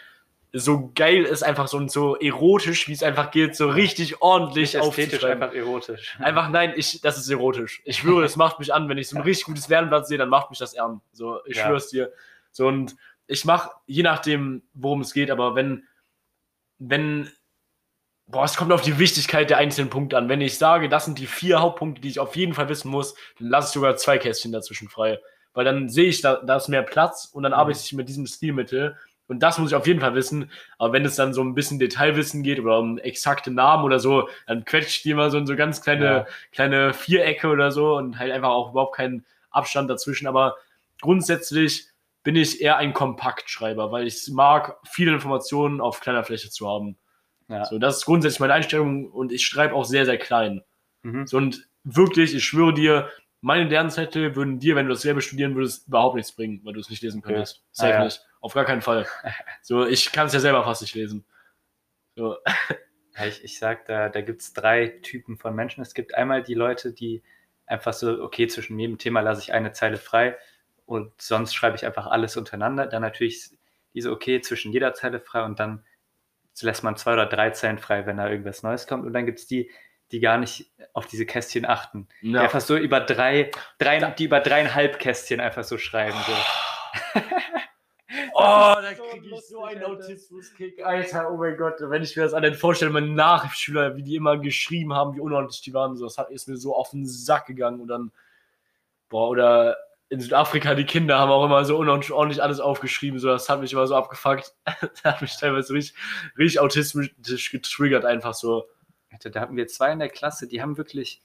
[0.52, 4.84] so geil ist, einfach so, so erotisch, wie es einfach geht, so richtig ordentlich Nicht
[4.84, 6.16] ästhetisch, einfach erotisch.
[6.18, 7.80] Einfach nein, ich, das ist erotisch.
[7.84, 8.88] Ich schwöre, das macht mich an.
[8.88, 11.00] Wenn ich so ein richtig gutes Lernblatt sehe, dann macht mich das an.
[11.12, 11.62] So, ich Ja.
[11.64, 12.12] schwöre es dir.
[12.50, 12.96] So, und
[13.28, 15.84] ich mache, je nachdem, worum es geht, aber wenn,
[16.78, 17.30] wenn,
[18.32, 20.28] boah, es kommt auf die Wichtigkeit der einzelnen Punkte an.
[20.28, 23.14] Wenn ich sage, das sind die vier Hauptpunkte, die ich auf jeden Fall wissen muss,
[23.38, 25.20] dann lasse ich sogar zwei Kästchen dazwischen frei.
[25.54, 27.58] Weil dann sehe ich, da, da ist mehr Platz und dann Mhm.
[27.58, 28.96] arbeite ich mit diesem Stilmittel.
[29.28, 30.50] Und das muss ich auf jeden Fall wissen.
[30.78, 34.28] Aber wenn es dann so ein bisschen Detailwissen geht oder um exakte Namen oder so,
[34.46, 36.26] dann quetsche ich die mal so in so ganz kleine, Ja.
[36.52, 40.26] kleine Vierecke oder so und halt einfach auch überhaupt keinen Abstand dazwischen.
[40.26, 40.56] Aber
[41.00, 41.86] grundsätzlich
[42.24, 46.96] bin ich eher ein Kompaktschreiber, weil ich mag, viele Informationen auf kleiner Fläche zu haben.
[47.48, 47.64] Ja.
[47.64, 50.62] So, das ist grundsätzlich meine Einstellung und ich schreibe auch sehr, sehr klein.
[51.02, 51.26] Mhm.
[51.26, 55.88] So, und wirklich, ich schwöre dir, meine Lernzettel würden dir, wenn du dasselbe studieren würdest,
[55.88, 57.34] überhaupt nichts bringen, weil du es nicht lesen Okay.
[57.34, 57.62] könntest.
[57.64, 58.04] Ah, Safe ja.
[58.04, 58.24] nicht.
[58.40, 59.06] Auf gar keinen Fall.
[59.62, 61.24] So, ich kann es ja selber fast nicht lesen.
[62.16, 62.36] So,
[63.16, 65.82] Ja, ich, ich sag, da, da gibt es drei Typen von Menschen.
[65.82, 67.22] Es gibt einmal die Leute, die
[67.66, 70.36] einfach so, okay, zwischen jedem Thema lasse ich eine Zeile frei
[70.86, 72.86] und sonst schreibe ich einfach alles untereinander.
[72.86, 73.50] Dann natürlich
[73.94, 75.84] diese, okay, zwischen jeder Zeile frei und dann
[76.60, 79.06] lässt man zwei oder drei Zeilen frei, wenn da irgendwas Neues kommt.
[79.06, 79.70] Und dann gibt es die,
[80.10, 82.08] die gar nicht auf diese Kästchen achten.
[82.20, 82.42] Die ja.
[82.42, 86.18] einfach so über drei, drei, die über dreieinhalb Kästchen einfach so schreiben.
[86.26, 87.20] So.
[88.34, 89.82] Oh, da so kriege ich so einen.
[89.82, 91.30] Autismus-Kick, Alter.
[91.30, 94.38] Oh mein Gott, wenn ich mir das an den vorstelle, meine Nachschüler, wie die immer
[94.38, 97.46] geschrieben haben, wie unordentlich die waren, so, das hat, ist mir so auf den Sack
[97.46, 97.80] gegangen.
[97.80, 98.12] Und dann,
[99.08, 99.76] boah, oder
[100.12, 103.60] in Südafrika, die Kinder haben auch immer so unordentlich ordentlich alles aufgeschrieben, so, das hat
[103.60, 104.54] mich immer so abgefuckt.
[104.66, 105.96] das hat mich teilweise richtig,
[106.36, 108.68] richtig autistisch getriggert, einfach so.
[109.10, 111.22] Alter, da hatten wir zwei in der Klasse, die haben wirklich,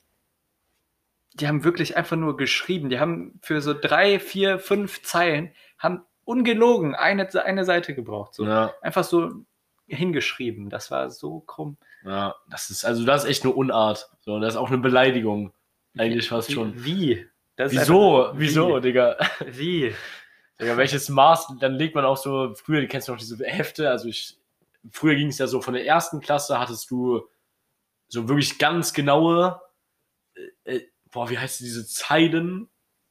[1.33, 2.89] die haben wirklich einfach nur geschrieben.
[2.89, 8.35] Die haben für so drei, vier, fünf Zeilen, haben ungelogen eine, eine Seite gebraucht.
[8.35, 8.45] So.
[8.45, 9.33] Ja, Einfach so
[9.87, 10.69] hingeschrieben.
[10.69, 11.77] Das war so krumm.
[12.05, 14.09] ja, das ist, also, das ist echt eine Unart.
[14.21, 15.53] So, das ist auch eine Beleidigung.
[15.97, 16.85] Eigentlich fast schon.
[16.85, 17.27] Wie?
[17.57, 18.21] Wieso?
[18.25, 19.17] einfach- Wieso, Digga?
[19.45, 19.93] Wie?
[20.59, 23.89] Digga, welches Maß, dann legt man auch so, früher, du kennst du noch diese Hefte,
[23.89, 24.37] also ich,
[24.91, 27.27] früher ging es ja so, von der ersten Klasse hattest du
[28.07, 29.59] so wirklich ganz genaue,
[30.65, 30.81] äh, äh,
[31.11, 32.69] boah, wie heißt diese Zeilen,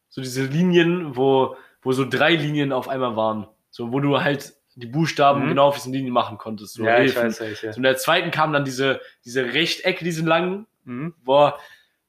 [0.09, 4.55] so diese Linien, wo, wo so drei Linien auf einmal waren, so wo du halt
[4.75, 5.49] die Buchstaben Mhm.
[5.51, 7.29] genau auf diesen Linien machen konntest, so ja, ich Hilfen.
[7.29, 7.73] weiß welche.
[7.73, 11.15] So in der zweiten kamen dann diese, diese Rechtecke, diese langen, Mhm.
[11.25, 11.53] wo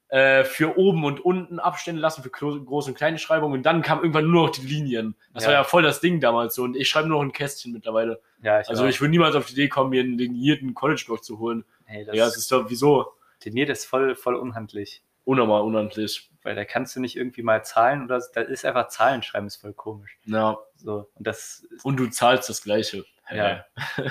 [0.08, 4.00] äh, für oben und unten Abstände lassen für große und kleine Schreibungen und dann kamen
[4.02, 5.14] irgendwann nur noch die Linien.
[5.34, 5.48] Das Ja.
[5.50, 8.20] war ja voll das Ding damals so und ich schreibe nur noch ein Kästchen mittlerweile.
[8.42, 8.88] Ja, ich Also auch.
[8.88, 11.64] ich würde niemals auf die Idee kommen, mir einen lignierten College-Block zu holen.
[11.84, 13.12] Hey, das ja, es ist doch, wieso?
[13.40, 15.02] Teniert ist voll, voll unhandlich.
[15.24, 16.30] Unnormal, unhandlich.
[16.42, 19.56] Weil da kannst du nicht irgendwie mal Zahlen oder da ist einfach Zahlen schreiben, ist
[19.56, 20.18] voll komisch.
[20.24, 23.04] Ja, So, und das und du zahlst das Gleiche.
[23.30, 23.66] Ja.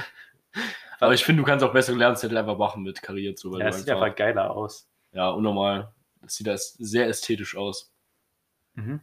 [1.00, 3.58] Aber ich finde, du kannst auch bessere Lernzettel einfach machen mit kariert so.
[3.58, 4.88] ja, das sieht einfach geiler aus.
[5.18, 5.92] Ja, unnormal.
[6.22, 7.92] Das sieht das sehr ästhetisch aus.
[8.76, 9.02] Mhm.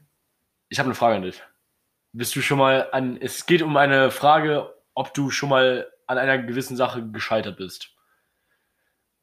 [0.69, 1.43] Ich habe eine Frage an dich.
[2.13, 3.17] Bist du schon mal an.
[3.21, 7.91] Es geht um eine Frage, ob du schon mal an einer gewissen Sache gescheitert bist.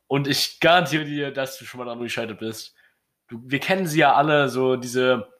[0.07, 2.75] Und ich garantiere dir, dass du schon mal daran gescheitert bist.
[3.29, 5.31] Du, wir kennen sie ja alle, so diese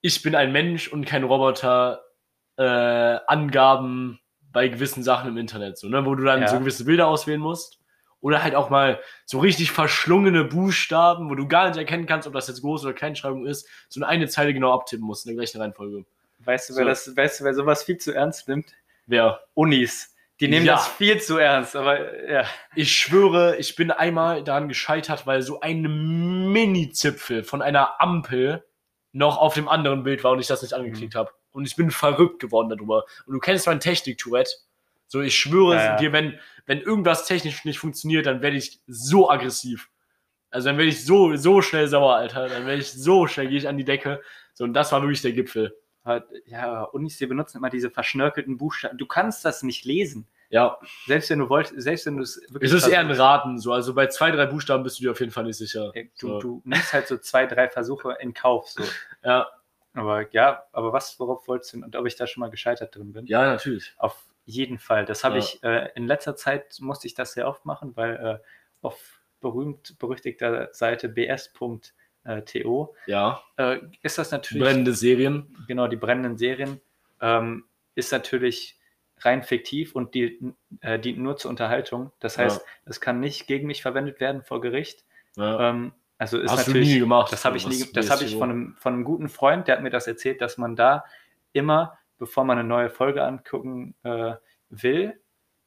[0.00, 2.02] Ich bin ein Mensch und kein Roboter
[2.56, 6.48] äh, Angaben bei gewissen Sachen im Internet, so, ne, wo du dann Ja.
[6.48, 7.77] so gewisse Bilder auswählen musst.
[8.20, 12.34] Oder halt auch mal so richtig verschlungene Buchstaben, wo du gar nicht erkennen kannst, ob
[12.34, 15.60] das jetzt Groß- oder Kleinschreibung ist, so eine Zeile genau abtippen musst in der gleichen
[15.60, 16.04] Reihenfolge.
[16.40, 16.88] Weißt du, wer So.
[16.88, 18.72] das, weißt du, wer sowas viel zu ernst nimmt?
[19.06, 19.40] Wer?
[19.54, 20.14] Unis.
[20.40, 20.74] Die nehmen Ja.
[20.74, 22.44] das viel zu ernst, aber ja.
[22.74, 25.82] Ich schwöre, ich bin einmal daran gescheitert, weil so ein
[26.52, 28.64] Mini-Zipfel von einer Ampel
[29.12, 31.18] noch auf dem anderen Bild war und ich das nicht angeklickt Mhm.
[31.18, 31.30] habe.
[31.50, 33.04] Und ich bin verrückt geworden darüber.
[33.26, 34.50] Und du kennst mein Technik-Tourette.
[35.08, 35.96] So, ich schwöre Ja, ja.
[35.96, 39.88] dir, wenn, wenn irgendwas technisch nicht funktioniert, dann werde ich so aggressiv.
[40.50, 42.48] Also dann werde ich so, so schnell sauer, Alter.
[42.48, 44.22] Dann werde ich so schnell, gehe ich an die Decke.
[44.54, 45.76] So, und das war wirklich der Gipfel.
[46.46, 48.96] Ja, Unis, die benutzen immer diese verschnörkelten Buchstaben.
[48.96, 50.26] Du kannst das nicht lesen.
[50.50, 52.72] Ja, Selbst wenn du wolltest, selbst wenn du es wirklich.
[52.72, 53.10] es ist eher ein.
[53.10, 53.58] Raten.
[53.58, 55.92] So, also bei zwei, drei Buchstaben bist du dir auf jeden Fall nicht sicher.
[56.18, 56.38] Du, so.
[56.40, 58.68] du nimmst halt so zwei, drei Versuche in Kauf.
[58.70, 58.82] So.
[59.22, 59.48] Ja,
[59.92, 63.12] Aber ja, aber was, worauf wolltest du und ob ich da schon mal gescheitert drin
[63.12, 63.26] bin?
[63.26, 63.92] ja, natürlich.
[63.98, 65.04] Auf jeden Fall.
[65.04, 65.40] Das habe Ja.
[65.44, 68.38] ich äh, in letzter Zeit musste ich das sehr oft machen, weil äh,
[68.82, 75.54] auf berühmt berüchtigter Seite bs.to Ja, äh, ist das natürlich brennende Serien.
[75.66, 76.80] genau die brennenden Serien
[77.20, 78.78] ähm, ist natürlich
[79.20, 82.12] rein fiktiv und die, äh, dient nur zur Unterhaltung.
[82.20, 82.66] Das heißt, Ja.
[82.86, 85.04] es kann nicht gegen mich verwendet werden vor Gericht.
[85.36, 85.70] Ja.
[85.70, 87.32] Ähm, also ist Hast du natürlich nie gemacht.
[87.32, 89.82] das habe ich nie, das habe ich von einem, von einem guten Freund, der hat
[89.82, 91.04] mir das erzählt, dass man da
[91.52, 94.34] immer, bevor man eine neue Folge angucken äh,
[94.70, 95.20] will,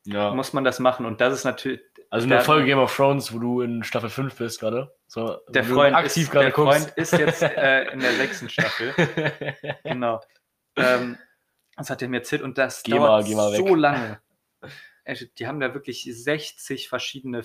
[0.06, 0.34] Ja.
[0.34, 1.06] muss man das machen.
[1.06, 4.10] Und das ist natürlich, Also der eine Folge Game of Thrones, wo du in Staffel
[4.10, 4.94] 5 bist gerade.
[5.08, 6.84] So, der Freund, aktiv ist, der guckst.
[6.86, 8.94] Freund ist jetzt äh, in der sechsten Staffel.
[9.84, 10.22] genau.
[10.76, 11.18] Ähm,
[11.76, 13.76] das hat er mir erzählt und das Geh dauert mal, geh mal so weg.
[13.78, 14.20] lange.
[15.40, 17.42] Die haben da wirklich 60 verschiedene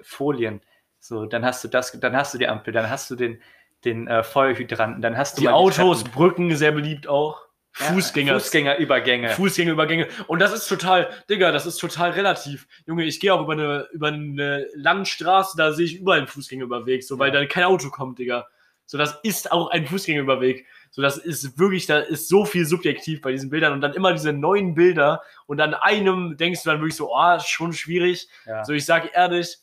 [0.00, 0.62] Folien.
[0.98, 3.40] So, dann hast du das, dann hast du die Ampel, dann hast du den,
[3.84, 6.12] den äh, Feuerhydranten, dann hast du Die Autos, Treppen.
[6.16, 7.45] Brücken, sehr beliebt auch.
[7.78, 8.34] Ja, Fußgänger.
[8.34, 9.30] Fußgängerübergänge.
[9.30, 10.08] Fußgängerübergänge.
[10.28, 12.66] Und das ist total, Digga, das ist total relativ.
[12.86, 17.04] Junge, ich gehe auch über eine, über eine Landstraße, da sehe ich überall einen Fußgängerüberweg,
[17.04, 18.46] so, weil da kein Auto kommt, Digga.
[18.86, 20.64] So, das ist auch ein Fußgängerüberweg.
[20.90, 24.12] So, das ist wirklich, da ist so viel subjektiv bei diesen Bildern und dann immer
[24.12, 28.28] diese neuen Bilder und an einem denkst du dann wirklich so, oh, schon schwierig.
[28.46, 28.64] ja.
[28.64, 29.58] So, ich sage ehrlich,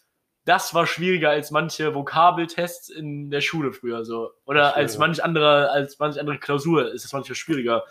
[0.45, 4.31] das war schwieriger als manche Vokabeltests in der Schule früher, so.
[4.45, 7.83] Oder als manch andere, als manch andere Klausur ist es manchmal schwieriger.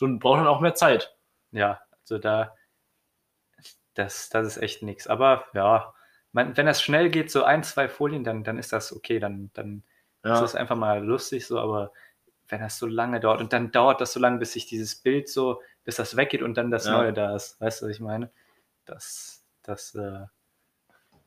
[0.00, 1.14] So, und braucht dann auch mehr Zeit.
[1.52, 2.56] ja, also da,
[3.92, 5.06] das, das ist echt nichts.
[5.06, 5.92] Aber ja,
[6.32, 9.50] man, wenn das schnell geht, so ein, zwei Folien, dann, dann ist das okay, dann,
[9.52, 9.82] dann
[10.24, 10.32] Ja.
[10.34, 11.92] ist das einfach mal lustig so, aber
[12.48, 15.28] wenn das so lange dauert und dann dauert das so lange, bis sich dieses Bild
[15.28, 16.92] so, bis das weggeht und dann das Ja.
[16.92, 17.60] Neue da ist.
[17.60, 18.30] Weißt du, was ich meine?
[18.86, 20.24] Das, das äh,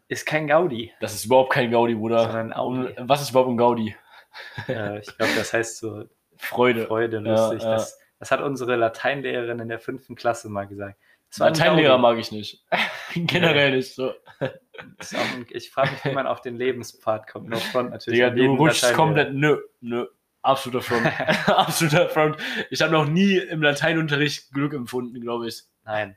[0.07, 2.23] ist kein Gaudi, Das ist überhaupt kein Gaudi, Bruder.
[2.23, 2.95] sondern Audi.
[3.01, 3.95] Was ist überhaupt ein Gaudi?
[4.67, 6.05] äh, ich glaube, das heißt so
[6.37, 6.87] Freude.
[6.87, 7.61] Freude, lustig.
[7.61, 7.71] ja.
[7.73, 10.97] Das, das hat unsere Lateinlehrerin in der fünften Klasse mal gesagt.
[11.35, 12.65] Lateinlehrer mag ich nicht.
[13.15, 13.93] Generell nicht.
[13.93, 14.11] So.
[14.39, 17.49] Auch ich frage mich, wie man auf den Lebenspfad kommt.
[17.49, 18.21] No front natürlich.
[18.21, 19.33] Digga, du rutschst komplett.
[19.33, 20.07] Nö, nö.
[20.41, 21.05] Absoluter Front.
[21.49, 22.37] Absoluter Front.
[22.69, 25.63] Ich habe noch nie im Lateinunterricht Glück empfunden, glaube ich.
[25.83, 26.15] Nein.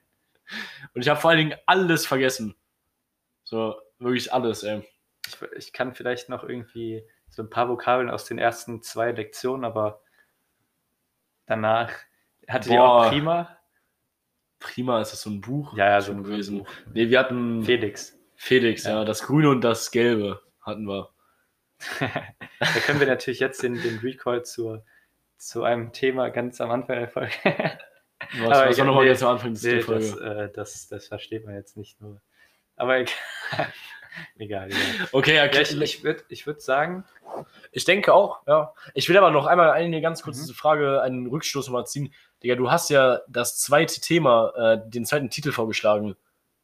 [0.95, 2.55] Und ich habe vor allen Dingen alles vergessen.
[3.43, 4.89] So, wirklich alles, ey.
[5.27, 9.65] Ich, ich kann vielleicht noch irgendwie so ein paar Vokabeln aus den ersten zwei Lektionen,
[9.65, 10.03] aber
[11.47, 11.93] danach
[12.49, 13.57] hatte die auch prima.
[14.59, 15.77] Prima ist das so ein Buch.
[15.77, 16.59] Ja, ja, so ein gewesen.
[16.59, 16.69] Buch.
[16.93, 18.19] Nee, wir hatten Felix.
[18.37, 18.99] Felix, ja.
[18.99, 19.05] Ja.
[19.05, 21.11] Das Grüne und das Gelbe hatten wir.
[22.01, 24.85] da können wir natürlich jetzt den, den Recall zur,
[25.37, 27.33] zu einem Thema ganz am Anfang der Folge.
[28.39, 30.05] Was, Aber was war nochmal nee, ganz am Anfang der nee, Folge?
[30.05, 32.23] das, äh, das, das versteht man jetzt nicht nur.
[32.77, 33.73] Aber egal.
[34.39, 35.09] egal, egal.
[35.13, 37.05] okay, ja, Ja, ich ich würde ich würd sagen,
[37.73, 38.73] Ich denke auch, ja.
[38.95, 40.55] Ich will aber noch einmal eine ganz kurz Mhm.
[40.55, 42.13] Frage, einen Rückstoß nochmal ziehen.
[42.43, 46.17] Digga, du hast ja das zweite Thema, äh, den zweiten Titel vorgeschlagen.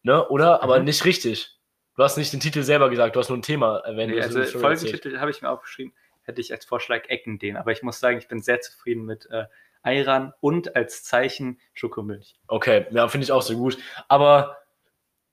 [0.02, 0.26] Ne?
[0.28, 0.62] Oder?
[0.62, 0.84] Aber Mhm.
[0.86, 1.58] nicht richtig.
[1.96, 4.12] Du hast nicht den Titel selber gesagt, du hast nur ein Thema erwähnt.
[4.14, 4.42] nee, also.
[4.58, 5.92] Folgentitel habe ich mir aufgeschrieben,
[6.22, 7.56] hätte ich als Vorschlag Ecken den.
[7.58, 9.44] Aber ich muss sagen, ich bin sehr zufrieden mit äh,
[9.82, 12.36] Ayran und als Zeichen Schokomilch.
[12.46, 13.76] Okay, ja, finde ich auch sehr gut.
[14.08, 14.56] Aber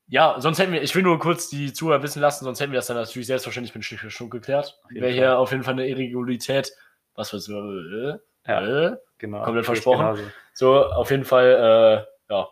[0.10, 2.78] ja, sonst hätten wir, ich will nur kurz die Zuhörer wissen lassen, sonst hätten wir
[2.80, 4.80] das dann natürlich selbstverständlich mit für Stück geklärt.
[4.90, 6.72] Wäre hier auf jeden Fall eine Irregularität.
[7.16, 8.20] Was war's?
[8.46, 8.92] Äh, Ja.
[8.92, 9.44] äh, Genau.
[9.44, 10.00] Komplett versprochen.
[10.00, 10.24] genauso.
[10.54, 12.48] So, auf jeden Fall, äh, ja.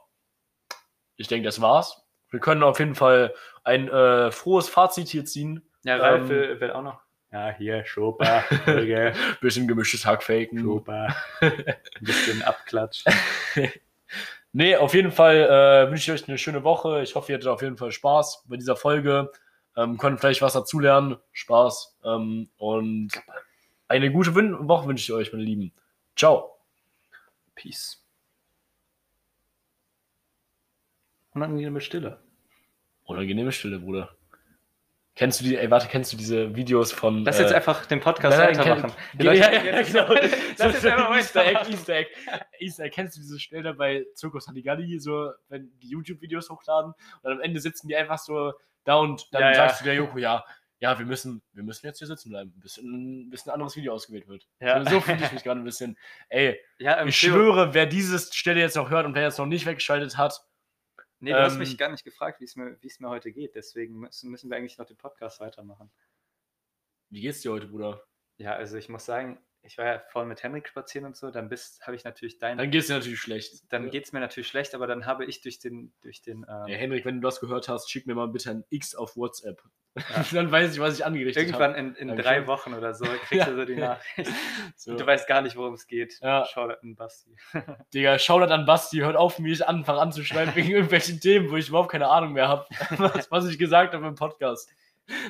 [1.16, 2.04] Ich denke, das war's.
[2.30, 3.34] Wir können auf jeden Fall
[3.64, 5.68] ein äh, frohes Fazit hier ziehen.
[5.84, 7.00] Ja, Ralf Ähm, will, auch noch.
[7.32, 8.44] Ja, hier, Schopa,
[9.42, 10.60] Bisschen gemischtes Hackfaken.
[10.60, 11.16] Schopa.
[11.42, 13.04] Ein bisschen Abklatsch.
[14.54, 17.02] Nee, auf jeden Fall äh, wünsche ich euch eine schöne Woche.
[17.02, 19.32] Ich hoffe, ihr hattet auf jeden Fall Spaß bei dieser Folge.
[19.76, 21.18] Ähm, könnt vielleicht was dazulernen.
[21.34, 22.00] Spaß.
[22.04, 23.12] Ähm, und
[23.88, 25.74] eine gute Win Woche wünsche ich euch, meine Lieben.
[26.16, 26.58] Ciao.
[27.56, 28.04] Peace.
[31.34, 32.20] Unangenehme Stille.
[33.04, 34.17] Unangenehme Stille, Bruder.
[35.18, 37.26] Kennst du die, ey, warte, kennst du diese Videos von.
[37.26, 38.94] Lass äh, jetzt einfach den Podcast Nein, nein, weitermachen.
[39.18, 40.14] kenn- Ja, ja, ja, genau.
[40.58, 41.70] Lass jetzt einfach Easter Egg.
[41.72, 42.10] Easter Egg.
[42.60, 42.92] Easter Egg.
[42.96, 46.94] Kennst du diese Stelle bei Zirkus Halligalli, so, wenn die YouTube-Videos hochladen
[47.24, 48.54] und am Ende sitzen die einfach so
[48.84, 50.46] da und dann Ja, sagst du der Joko, ja,
[50.80, 53.94] ja, wir müssen, wir müssen jetzt hier sitzen bleiben, bis ein, bis ein anderes Video
[53.94, 54.48] ausgewählt wird.
[54.60, 54.84] Ja.
[54.84, 55.98] So, so fühle ich mich gerade ein bisschen.
[56.30, 59.66] Ey, Ja, ich schwöre, wer diese Stelle jetzt noch hört und wer jetzt noch nicht
[59.66, 60.40] weggeschaltet hat,
[61.20, 63.32] Nee, du hast ähm, mich gar nicht gefragt, wie es mir, wie es mir heute
[63.32, 63.56] geht.
[63.56, 65.92] Deswegen müssen, müssen wir eigentlich noch den Podcast weitermachen.
[67.10, 68.04] wie geht's dir heute, Bruder?
[68.38, 71.50] Ja, also ich muss sagen, ich war ja vorhin mit Henrik spazieren und so, dann
[71.50, 73.72] bist, habe ich natürlich dein, Dann geht's dir natürlich schlecht.
[73.72, 73.90] dann ja.
[73.90, 76.78] geht es mir natürlich schlecht, aber dann habe ich durch den, durch den, ähm, Ey,
[76.78, 79.62] Henrik, wenn du das gehört hast, schick mir mal bitte ein X auf WhatsApp.
[79.98, 80.26] Ja.
[80.32, 81.80] Dann weiß ich, was ich angerichtet irgendwann habe.
[81.80, 84.32] in, in drei Wochen oder so kriegst du so die Nachricht.
[84.76, 84.92] So.
[84.92, 86.20] Und du weißt gar nicht, worum es geht.
[86.22, 86.46] Ja.
[86.46, 87.36] Schau an Basti.
[87.94, 91.92] Digga, Shoutout an Basti, hört auf, mich einfach anzuschreiben wegen irgendwelchen Themen, wo ich überhaupt
[91.92, 94.70] keine Ahnung mehr habe, was, was ich gesagt habe im Podcast.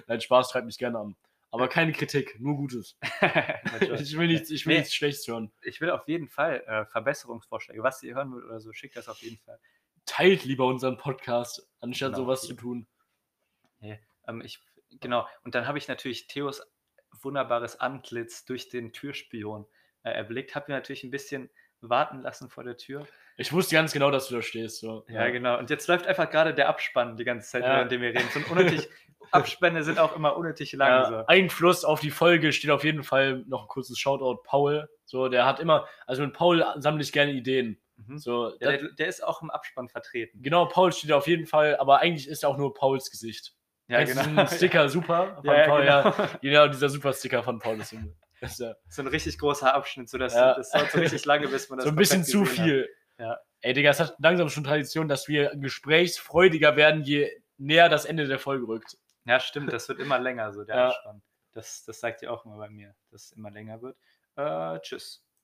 [0.07, 1.15] Nein, Spaß, schreibt mich gerne an.
[1.49, 2.97] Aber keine Kritik, nur Gutes.
[4.01, 4.79] Ich will nichts, ich will Nee.
[4.79, 5.51] nichts Schlechtes hören.
[5.61, 7.81] ich will auf jeden Fall äh, Verbesserungsvorschläge.
[7.83, 9.59] Was ihr hören wollt oder so, schickt das auf jeden Fall.
[10.05, 12.25] Teilt lieber unseren Podcast, anstatt Genau.
[12.25, 12.87] sowas zu tun.
[13.81, 14.59] Ähm, ich,
[14.99, 16.61] genau, und dann habe ich natürlich Theos
[17.21, 19.65] wunderbares Antlitz durch den Türspion
[20.03, 20.53] äh, erblickt.
[20.55, 21.49] Habe mir natürlich ein bisschen
[21.81, 23.07] warten lassen vor der Tür.
[23.39, 24.79] Ich wusste ganz genau, dass du da stehst.
[24.79, 25.05] So.
[25.09, 25.57] Ja, genau.
[25.59, 27.75] Und jetzt läuft einfach gerade der Abspann die ganze Zeit, Ja.
[27.77, 28.23] während wir reden.
[28.33, 28.89] So ein unnötig,
[29.31, 30.89] Abspänne sind auch immer unnötig lang.
[30.89, 31.25] Ja, so.
[31.27, 34.89] Einfluss auf die Folge steht auf jeden Fall noch ein kurzes Shoutout Paul.
[35.05, 37.79] So, der hat immer, also mit Paul sammle ich gerne Ideen.
[37.97, 38.17] Mhm.
[38.17, 40.41] So, Ja, das- der, der ist auch im Abspann vertreten.
[40.41, 43.53] genau, Paul steht auf jeden Fall, aber eigentlich ist auch nur Pauls Gesicht.
[43.89, 44.23] Ja, du genau.
[44.23, 46.01] diesen Sticker super von Ja, ja, Paul, ja.
[46.09, 46.29] genau.
[46.41, 47.95] Genau, dieser super Sticker von Paul ist,
[48.41, 50.55] das ist ja So ein richtig großer Abschnitt, so dass Ja.
[50.55, 52.87] das dauert so richtig lange, bis man das so ein bisschen zu gesehen hat.
[53.17, 53.39] Ja.
[53.61, 58.27] Ey, Digga, es hat langsam schon Tradition, dass wir gesprächsfreudiger werden, je näher das Ende
[58.27, 58.97] der Folge rückt.
[59.25, 60.87] Ja, stimmt, das wird immer länger, so der Ja.
[60.89, 61.21] Abspann.
[61.53, 63.97] Das, das sagt ihr auch immer bei mir, dass es immer länger wird.
[64.35, 65.23] Äh, tschüss.